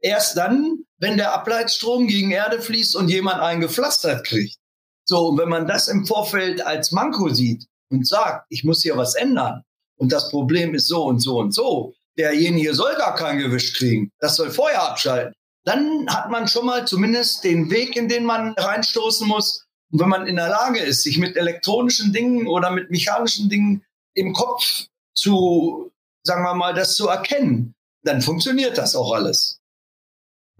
Erst 0.00 0.36
dann, 0.36 0.84
wenn 0.98 1.16
der 1.16 1.32
Ableitstrom 1.32 2.08
gegen 2.08 2.32
Erde 2.32 2.60
fließt 2.60 2.96
und 2.96 3.08
jemand 3.08 3.40
einen 3.40 3.60
gepflastert 3.60 4.26
kriegt. 4.26 4.56
So, 5.04 5.28
und 5.28 5.38
wenn 5.38 5.48
man 5.48 5.68
das 5.68 5.86
im 5.86 6.06
Vorfeld 6.06 6.60
als 6.60 6.90
Manko 6.90 7.28
sieht 7.28 7.66
und 7.88 8.06
sagt, 8.06 8.46
ich 8.50 8.64
muss 8.64 8.82
hier 8.82 8.96
was 8.96 9.14
ändern 9.14 9.62
und 9.96 10.12
das 10.12 10.28
Problem 10.28 10.74
ist 10.74 10.88
so 10.88 11.04
und 11.04 11.20
so 11.20 11.38
und 11.38 11.54
so, 11.54 11.94
derjenige 12.18 12.74
soll 12.74 12.94
gar 12.96 13.14
kein 13.14 13.38
Gewisch 13.38 13.74
kriegen, 13.74 14.10
das 14.18 14.34
soll 14.34 14.50
vorher 14.50 14.82
abschalten, 14.82 15.32
dann 15.64 16.06
hat 16.08 16.30
man 16.30 16.48
schon 16.48 16.66
mal 16.66 16.86
zumindest 16.86 17.44
den 17.44 17.70
Weg, 17.70 17.94
in 17.94 18.08
den 18.08 18.24
man 18.24 18.54
reinstoßen 18.54 19.26
muss. 19.26 19.66
Und 19.90 20.00
wenn 20.00 20.08
man 20.08 20.26
in 20.26 20.36
der 20.36 20.48
Lage 20.48 20.80
ist, 20.80 21.02
sich 21.02 21.18
mit 21.18 21.36
elektronischen 21.36 22.12
Dingen 22.12 22.46
oder 22.46 22.70
mit 22.70 22.90
mechanischen 22.90 23.48
Dingen 23.48 23.84
im 24.14 24.32
Kopf 24.32 24.86
zu, 25.14 25.92
sagen 26.22 26.44
wir 26.44 26.54
mal, 26.54 26.74
das 26.74 26.96
zu 26.96 27.08
erkennen, 27.08 27.74
dann 28.02 28.22
funktioniert 28.22 28.76
das 28.78 28.94
auch 28.94 29.12
alles. 29.12 29.60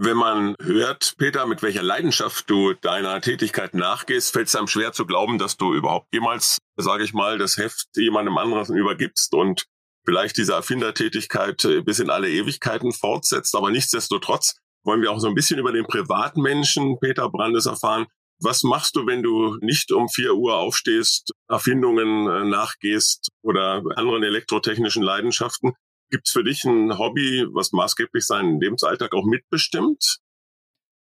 Wenn 0.01 0.17
man 0.17 0.55
hört, 0.61 1.15
Peter, 1.19 1.45
mit 1.47 1.61
welcher 1.63 1.83
Leidenschaft 1.83 2.49
du 2.49 2.73
deiner 2.73 3.21
Tätigkeit 3.21 3.75
nachgehst, 3.75 4.33
fällt 4.33 4.47
es 4.47 4.55
einem 4.55 4.69
schwer 4.69 4.93
zu 4.93 5.07
glauben, 5.07 5.39
dass 5.39 5.57
du 5.57 5.75
überhaupt 5.75 6.07
jemals, 6.13 6.59
sage 6.77 7.03
ich 7.03 7.13
mal, 7.13 7.37
das 7.37 7.57
Heft 7.57 7.89
jemandem 7.97 8.39
anderen 8.39 8.77
übergibst 8.77 9.35
und 9.35 9.67
vielleicht 10.05 10.37
diese 10.37 10.53
Erfindertätigkeit 10.53 11.65
äh, 11.65 11.83
bis 11.83 11.99
in 11.99 12.11
alle 12.11 12.31
Ewigkeiten 12.31 12.93
fortsetzt. 12.93 13.57
Aber 13.57 13.73
nichtsdestotrotz 13.73 14.57
wollen 14.85 15.03
wir 15.03 15.11
auch 15.11 15.19
so 15.19 15.27
ein 15.27 15.35
bisschen 15.35 15.59
über 15.59 15.73
den 15.73 15.85
Privatmenschen 15.85 16.99
Peter 17.01 17.29
Brandes 17.29 17.67
erfahren. 17.67 18.07
Was 18.41 18.63
machst 18.63 18.95
du, 18.95 19.07
wenn 19.07 19.23
du 19.23 19.57
nicht 19.61 19.91
um 19.91 20.09
vier 20.09 20.35
Uhr 20.35 20.57
aufstehst, 20.57 21.33
Erfindungen 21.49 22.29
äh, 22.29 22.45
nachgehst 22.49 23.31
oder 23.43 23.83
anderen 23.97 24.23
elektrotechnischen 24.23 25.03
Leidenschaften? 25.03 25.73
Gibt 26.11 26.29
es 26.29 26.33
für 26.33 26.45
dich 26.45 26.65
ein 26.65 26.99
Hobby, 26.99 27.47
was 27.53 27.73
maßgeblich 27.73 28.25
seinen 28.25 28.61
Lebensalltag 28.61 29.13
auch 29.13 29.25
mitbestimmt? 29.25 30.19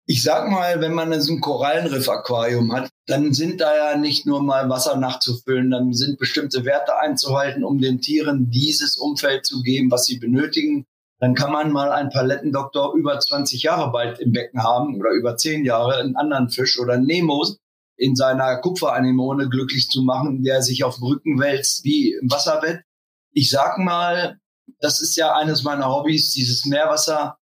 Ich 0.07 0.25
sag 0.25 0.51
mal, 0.51 0.81
wenn 0.81 0.93
man 0.93 1.19
so 1.21 1.33
ein 1.33 1.41
Korallenriff-Aquarium 1.41 2.73
hat, 2.73 2.91
dann 3.07 3.33
sind 3.33 3.61
da 3.61 3.77
ja 3.77 3.97
nicht 3.97 4.27
nur 4.27 4.43
mal 4.43 4.69
Wasser 4.69 4.97
nachzufüllen, 4.97 5.71
dann 5.71 5.93
sind 5.93 6.19
bestimmte 6.19 6.65
Werte 6.65 6.99
einzuhalten, 6.99 7.63
um 7.63 7.79
den 7.79 8.01
Tieren 8.01 8.51
dieses 8.51 8.97
Umfeld 8.97 9.47
zu 9.47 9.63
geben, 9.63 9.91
was 9.93 10.07
sie 10.07 10.19
benötigen. 10.19 10.85
Dann 11.21 11.35
kann 11.35 11.53
man 11.53 11.71
mal 11.71 11.93
einen 11.93 12.09
Palettendoktor 12.09 12.95
über 12.95 13.21
20 13.21 13.63
Jahre 13.63 13.93
bald 13.93 14.19
im 14.21 14.33
Becken 14.33 14.63
haben 14.63 14.97
oder 14.99 15.11
über 15.11 15.37
10 15.37 15.67
Jahre 15.67 15.99
einen 15.99 16.17
anderen 16.17 16.49
Fisch 16.49 16.81
oder 16.81 16.97
Nemo 16.97 17.47
in 17.97 18.17
seiner 18.17 18.57
Kupferanemone 18.57 19.51
glücklich 19.51 19.91
zu 19.91 20.03
machen, 20.03 20.43
der 20.43 20.63
sich 20.63 20.83
auf 20.83 20.99
Brücken 20.99 21.39
wälzt 21.39 21.85
wie 21.85 22.15
im 22.15 22.31
Wasserbett. 22.31 22.81
Ich 23.33 23.51
sag 23.51 23.77
mal, 23.79 24.39
das 24.81 25.03
ist 25.03 25.17
ja 25.17 25.35
eines 25.35 25.63
meiner 25.63 25.91
Hobbys, 25.91 26.33
dieses 26.33 26.65
Meerwasser. 26.65 27.37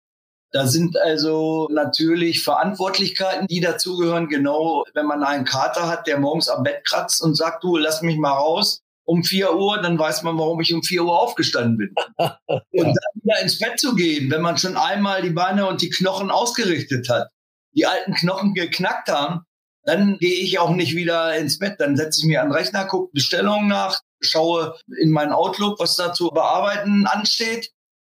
Da 0.51 0.67
sind 0.67 0.97
also 0.97 1.67
natürlich 1.69 2.41
Verantwortlichkeiten, 2.43 3.47
die 3.47 3.59
dazugehören. 3.59 4.29
Genau, 4.29 4.85
wenn 4.93 5.05
man 5.05 5.21
einen 5.23 5.43
Kater 5.43 5.89
hat, 5.89 6.07
der 6.07 6.17
morgens 6.17 6.47
am 6.47 6.63
Bett 6.63 6.85
kratzt 6.87 7.21
und 7.21 7.35
sagt, 7.35 7.61
du, 7.65 7.75
lass 7.75 8.01
mich 8.01 8.17
mal 8.17 8.31
raus 8.31 8.84
um 9.05 9.23
vier 9.23 9.55
Uhr, 9.55 9.81
dann 9.81 9.97
weiß 9.97 10.23
man, 10.23 10.37
warum 10.37 10.59
ich 10.61 10.73
um 10.73 10.83
vier 10.83 11.03
Uhr 11.03 11.19
aufgestanden 11.19 11.77
bin. 11.77 11.93
ja. 12.19 12.39
Und 12.49 12.85
dann 12.87 13.21
wieder 13.23 13.41
ins 13.41 13.59
Bett 13.59 13.79
zu 13.79 13.95
gehen, 13.95 14.29
wenn 14.31 14.41
man 14.41 14.57
schon 14.57 14.75
einmal 14.75 15.21
die 15.21 15.29
Beine 15.29 15.67
und 15.67 15.81
die 15.81 15.89
Knochen 15.89 16.31
ausgerichtet 16.31 17.07
hat, 17.09 17.29
die 17.75 17.85
alten 17.85 18.13
Knochen 18.13 18.53
geknackt 18.53 19.09
haben, 19.09 19.41
dann 19.83 20.17
gehe 20.17 20.39
ich 20.41 20.57
auch 20.57 20.71
nicht 20.71 20.95
wieder 20.95 21.35
ins 21.37 21.59
Bett. 21.59 21.79
Dann 21.79 21.95
setze 21.95 22.21
ich 22.21 22.25
mir 22.25 22.41
an 22.41 22.49
den 22.49 22.55
Rechner, 22.55 22.85
gucke 22.85 23.11
Bestellungen 23.13 23.67
nach, 23.67 23.99
schaue 24.19 24.75
in 24.99 25.11
meinen 25.11 25.31
Outlook, 25.31 25.79
was 25.79 25.95
da 25.95 26.11
zu 26.11 26.29
bearbeiten 26.29 27.05
ansteht. 27.05 27.71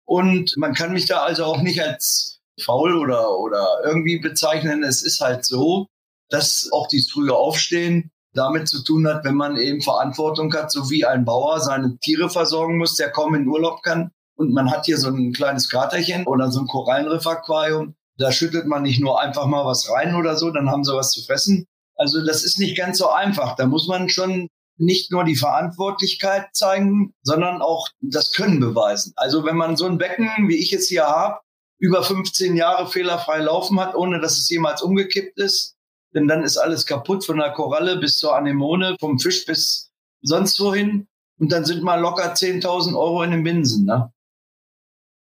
Und 0.06 0.56
man 0.58 0.76
kann 0.76 0.94
mich 0.94 1.08
da 1.08 1.24
also 1.24 1.46
auch 1.46 1.62
nicht 1.62 1.82
als 1.82 2.40
faul 2.62 2.96
oder, 2.96 3.38
oder 3.40 3.82
irgendwie 3.84 4.20
bezeichnen. 4.20 4.84
Es 4.84 5.02
ist 5.02 5.20
halt 5.22 5.46
so, 5.46 5.88
dass 6.30 6.70
auch 6.72 6.88
dieses 6.88 7.12
frühe 7.12 7.36
Aufstehen 7.36 8.12
damit 8.36 8.68
zu 8.68 8.84
tun 8.84 9.08
hat, 9.08 9.24
wenn 9.24 9.36
man 9.36 9.58
eben 9.58 9.82
Verantwortung 9.82 10.54
hat, 10.54 10.72
so 10.72 10.90
wie 10.90 11.06
ein 11.06 11.26
Bauer 11.26 11.60
seine 11.62 11.98
Tiere 11.98 12.30
versorgen 12.30 12.78
muss, 12.78 12.96
der 12.96 13.12
kaum 13.12 13.34
in 13.36 13.48
Urlaub 13.48 13.82
kann. 13.82 14.12
Und 14.38 14.54
man 14.54 14.70
hat 14.70 14.86
hier 14.86 14.98
so 14.98 15.10
ein 15.10 15.32
kleines 15.34 15.70
Kraterchen 15.70 16.28
oder 16.28 16.52
so 16.52 16.60
ein 16.60 16.68
Korallenriffaquarium. 16.68 17.96
Da 18.18 18.32
schüttet 18.32 18.68
man 18.68 18.84
nicht 18.84 19.00
nur 19.00 19.22
einfach 19.22 19.46
mal 19.46 19.66
was 19.66 19.90
rein 19.90 20.16
oder 20.16 20.36
so, 20.36 20.52
dann 20.52 20.70
haben 20.70 20.84
sie 20.84 20.94
was 20.94 21.12
zu 21.12 21.24
fressen. 21.24 21.66
Also 21.96 22.26
das 22.26 22.44
ist 22.44 22.60
nicht 22.60 22.78
ganz 22.78 22.98
so 22.98 23.10
einfach. 23.10 23.56
Da 23.56 23.66
muss 23.66 23.88
man 23.88 24.10
schon 24.10 24.50
nicht 24.78 25.12
nur 25.12 25.24
die 25.24 25.38
Verantwortlichkeit 25.38 26.48
zeigen, 26.54 27.14
sondern 27.24 27.62
auch 27.62 27.88
das 28.02 28.34
Können 28.34 28.60
beweisen. 28.60 29.14
Also 29.16 29.46
wenn 29.46 29.56
man 29.56 29.78
so 29.78 29.86
ein 29.86 29.98
Becken, 29.98 30.50
wie 30.50 30.58
ich 30.58 30.74
es 30.74 30.90
hier 30.90 31.06
habe, 31.06 31.40
über 31.78 32.04
15 32.04 32.56
Jahre 32.56 32.88
fehlerfrei 32.88 33.40
laufen 33.40 33.80
hat, 33.80 33.96
ohne 33.96 34.20
dass 34.20 34.38
es 34.38 34.50
jemals 34.50 34.82
umgekippt 34.82 35.38
ist, 35.40 35.75
denn 36.16 36.28
dann 36.28 36.44
ist 36.44 36.58
alles 36.58 36.86
kaputt, 36.86 37.26
von 37.26 37.38
der 37.38 37.52
Koralle 37.52 37.98
bis 37.98 38.18
zur 38.18 38.36
Anemone, 38.36 38.96
vom 39.00 39.20
Fisch 39.20 39.46
bis 39.46 39.92
sonst 40.22 40.60
wohin. 40.60 41.08
Und 41.38 41.52
dann 41.52 41.66
sind 41.66 41.84
mal 41.84 42.00
locker 42.00 42.34
10.000 42.34 42.98
Euro 42.98 43.24
in 43.24 43.32
den 43.32 43.44
Binsen. 43.44 43.86
Ne? 43.86 44.12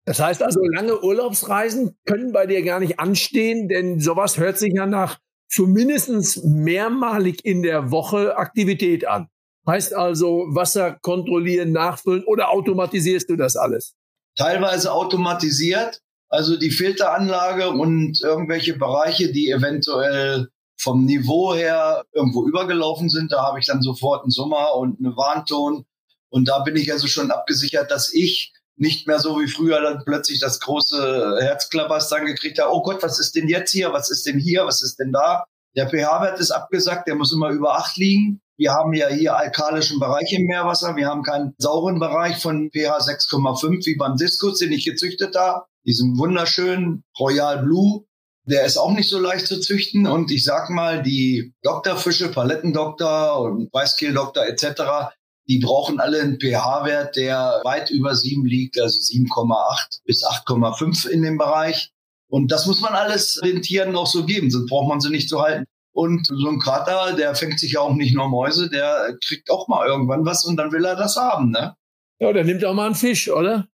Das 0.07 0.21
heißt 0.21 0.43
also, 0.43 0.61
lange 0.63 1.03
Urlaubsreisen 1.03 1.97
können 2.07 2.33
bei 2.33 2.47
dir 2.47 2.63
gar 2.63 2.79
nicht 2.79 3.01
anstehen, 3.01 3.69
denn 3.69 4.01
sowas 4.01 4.39
hört 4.39 4.59
sich 4.59 4.73
ja 4.75 4.87
nach 4.87 5.19
zumindest 5.49 6.45
mehrmalig 6.45 7.45
in 7.45 7.63
der 7.63 7.91
Woche 7.91 8.37
Aktivität 8.37 9.07
an. 9.07 9.29
Heißt 9.67 9.95
also 9.95 10.45
Wasser 10.51 10.99
kontrollieren, 11.01 11.73
nachfüllen 11.73 12.25
oder 12.25 12.51
automatisierst 12.51 13.31
du 13.31 13.37
das 13.37 13.57
alles? 13.57 13.95
Teilweise 14.37 14.93
automatisiert, 14.93 16.01
also 16.29 16.59
die 16.59 16.71
Filteranlage 16.71 17.71
und 17.71 18.21
irgendwelche 18.23 18.77
Bereiche, 18.77 19.33
die 19.33 19.51
eventuell 19.51 20.49
vom 20.85 21.07
Niveau 21.07 21.55
her 21.55 22.05
irgendwo 22.13 22.47
übergelaufen 22.47 23.09
sind. 23.09 23.33
Da 23.33 23.43
habe 23.43 23.59
ich 23.59 23.67
dann 23.67 23.83
sofort 23.83 24.23
einen 24.23 24.31
Summer 24.31 24.75
und 24.77 25.01
eine 25.01 25.17
Warnton. 25.17 25.87
Und 26.29 26.49
da 26.49 26.61
bin 26.61 26.77
ich 26.77 26.93
also 26.93 27.07
schon 27.07 27.31
abgesichert, 27.31 27.91
dass 27.91 28.13
ich 28.13 28.53
nicht 28.77 29.07
mehr 29.07 29.19
so 29.19 29.41
wie 29.41 29.49
früher 29.49 29.81
dann 29.81 30.03
plötzlich 30.05 30.41
das 30.41 30.61
große 30.61 31.39
Herzklappers 31.41 32.09
dann 32.09 32.27
gekriegt 32.27 32.61
habe. 32.61 32.73
Oh 32.73 32.83
Gott, 32.83 33.03
was 33.03 33.19
ist 33.19 33.35
denn 33.35 33.49
jetzt 33.49 33.71
hier? 33.71 33.93
Was 33.93 34.11
ist 34.11 34.27
denn 34.27 34.39
hier? 34.39 34.67
Was 34.67 34.83
ist 34.83 34.97
denn 34.97 35.13
da? 35.13 35.45
Der 35.77 35.89
pH-Wert 35.89 36.39
ist 36.39 36.51
abgesagt, 36.51 37.09
der 37.09 37.15
muss 37.17 37.33
immer 37.33 37.51
über 37.51 37.77
acht 37.77 37.97
liegen. 37.97 38.41
Wir 38.57 38.73
haben 38.73 38.93
ja 38.93 39.09
hier 39.09 39.37
alkalischen 39.37 39.99
Bereich 39.99 40.33
im 40.33 40.47
Meerwasser. 40.47 40.95
Wir 40.95 41.09
haben 41.09 41.23
keinen 41.23 41.55
sauren 41.59 41.99
Bereich 41.99 42.41
von 42.41 42.71
pH 42.71 42.99
6,5 42.99 43.87
wie 43.87 43.97
beim 43.97 44.17
Diskus, 44.17 44.59
den 44.59 44.73
ich 44.73 44.85
gezüchtet 44.85 45.35
habe. 45.35 45.65
Diesen 45.85 46.19
wunderschönen 46.19 47.05
Royal 47.19 47.63
Blue. 47.63 48.05
Der 48.47 48.65
ist 48.65 48.77
auch 48.77 48.93
nicht 48.93 49.09
so 49.09 49.19
leicht 49.19 49.47
zu 49.47 49.61
züchten. 49.61 50.07
Und 50.07 50.31
ich 50.31 50.45
sag 50.45 50.71
mal, 50.71 51.03
die 51.03 51.55
Doktorfische, 51.63 52.31
Palettendoktor 52.31 53.41
und 53.41 53.73
Weißkehldoktor 53.73 54.47
etc., 54.47 55.13
die 55.47 55.59
brauchen 55.59 56.01
alle 56.01 56.23
einen 56.23 56.41
pH-Wert, 56.41 57.17
der 57.17 57.61
weit 57.65 57.91
über 57.91 58.15
sieben 58.15 58.47
liegt, 58.47 58.81
also 58.81 58.99
7,8 58.99 60.01
bis 60.05 60.25
8,5 60.25 61.09
in 61.09 61.23
dem 61.23 61.37
Bereich. 61.37 61.93
Und 62.29 62.51
das 62.51 62.67
muss 62.67 62.81
man 62.81 62.95
alles 62.95 63.41
den 63.45 63.61
Tieren 63.63 63.95
auch 63.95 64.07
so 64.07 64.25
geben, 64.25 64.51
sonst 64.51 64.69
braucht 64.69 64.89
man 64.89 65.01
sie 65.01 65.11
nicht 65.11 65.29
zu 65.29 65.43
halten. 65.43 65.67
Und 65.93 66.27
so 66.27 66.49
ein 66.49 66.59
Kater, 66.59 67.15
der 67.15 67.35
fängt 67.35 67.61
sich 67.61 67.73
ja 67.73 67.81
auch 67.81 67.95
nicht 67.95 68.15
nur 68.15 68.29
Mäuse, 68.29 68.69
der 68.69 69.17
kriegt 69.25 69.51
auch 69.51 69.69
mal 69.69 69.87
irgendwann 69.87 70.25
was 70.25 70.45
und 70.45 70.57
dann 70.57 70.73
will 70.73 70.85
er 70.85 70.97
das 70.97 71.17
haben, 71.17 71.51
ne? 71.51 71.77
Ja, 72.19 72.33
der 72.33 72.45
nimmt 72.45 72.65
auch 72.65 72.75
mal 72.75 72.87
einen 72.87 72.95
Fisch, 72.95 73.31
oder? 73.31 73.69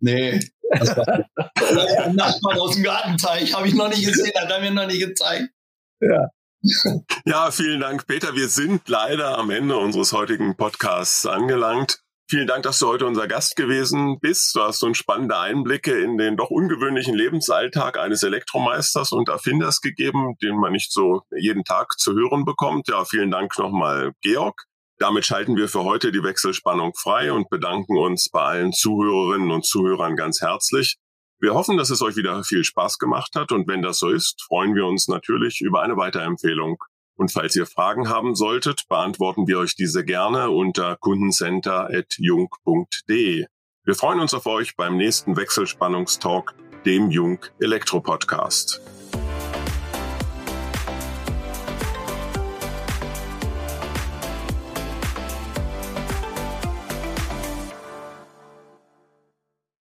Nee. 0.00 0.40
Das 0.70 0.96
war 0.96 2.04
ein 2.04 2.14
Nachbarn 2.14 2.58
aus 2.58 2.74
dem 2.74 2.84
Gartenteich, 2.84 3.54
habe 3.54 3.68
ich 3.68 3.74
noch 3.74 3.88
nicht 3.88 4.06
gesehen, 4.06 4.32
hat 4.36 4.50
er 4.50 4.60
mir 4.60 4.70
noch 4.70 4.86
nicht 4.86 5.00
gezeigt. 5.00 5.50
Ja. 6.00 6.28
Ja, 7.26 7.50
vielen 7.50 7.80
Dank, 7.80 8.06
Peter. 8.06 8.34
Wir 8.34 8.48
sind 8.48 8.88
leider 8.88 9.36
am 9.36 9.50
Ende 9.50 9.76
unseres 9.76 10.14
heutigen 10.14 10.56
Podcasts 10.56 11.26
angelangt. 11.26 12.00
Vielen 12.30 12.46
Dank, 12.46 12.62
dass 12.62 12.78
du 12.78 12.86
heute 12.86 13.04
unser 13.04 13.28
Gast 13.28 13.54
gewesen 13.54 14.18
bist. 14.18 14.56
Du 14.56 14.62
hast 14.62 14.82
uns 14.82 14.96
spannende 14.96 15.38
Einblicke 15.38 15.92
in 16.02 16.16
den 16.16 16.38
doch 16.38 16.48
ungewöhnlichen 16.48 17.14
Lebensalltag 17.14 17.98
eines 17.98 18.22
Elektromeisters 18.22 19.12
und 19.12 19.28
Erfinders 19.28 19.82
gegeben, 19.82 20.36
den 20.42 20.56
man 20.56 20.72
nicht 20.72 20.90
so 20.90 21.20
jeden 21.36 21.64
Tag 21.64 21.98
zu 21.98 22.14
hören 22.14 22.46
bekommt. 22.46 22.88
Ja, 22.88 23.04
vielen 23.04 23.30
Dank 23.30 23.58
nochmal, 23.58 24.12
Georg. 24.22 24.64
Damit 25.04 25.26
schalten 25.26 25.56
wir 25.58 25.68
für 25.68 25.84
heute 25.84 26.12
die 26.12 26.22
Wechselspannung 26.22 26.94
frei 26.94 27.30
und 27.30 27.50
bedanken 27.50 27.98
uns 27.98 28.30
bei 28.30 28.40
allen 28.40 28.72
Zuhörerinnen 28.72 29.50
und 29.50 29.66
Zuhörern 29.66 30.16
ganz 30.16 30.40
herzlich. 30.40 30.96
Wir 31.38 31.52
hoffen, 31.52 31.76
dass 31.76 31.90
es 31.90 32.00
euch 32.00 32.16
wieder 32.16 32.42
viel 32.42 32.64
Spaß 32.64 32.96
gemacht 32.96 33.36
hat 33.36 33.52
und 33.52 33.68
wenn 33.68 33.82
das 33.82 33.98
so 33.98 34.08
ist, 34.08 34.42
freuen 34.48 34.74
wir 34.74 34.86
uns 34.86 35.06
natürlich 35.06 35.60
über 35.60 35.82
eine 35.82 35.98
Weiterempfehlung. 35.98 36.78
Und 37.16 37.30
falls 37.30 37.54
ihr 37.54 37.66
Fragen 37.66 38.08
haben 38.08 38.34
solltet, 38.34 38.84
beantworten 38.88 39.46
wir 39.46 39.58
euch 39.58 39.76
diese 39.76 40.06
gerne 40.06 40.48
unter 40.48 40.96
kundencenter.jung.de. 40.96 43.44
Wir 43.84 43.94
freuen 43.94 44.20
uns 44.20 44.32
auf 44.32 44.46
euch 44.46 44.74
beim 44.74 44.96
nächsten 44.96 45.36
Wechselspannungstalk, 45.36 46.54
dem 46.86 47.10
Jung 47.10 47.44
Elektro 47.60 48.00
Podcast. 48.00 48.80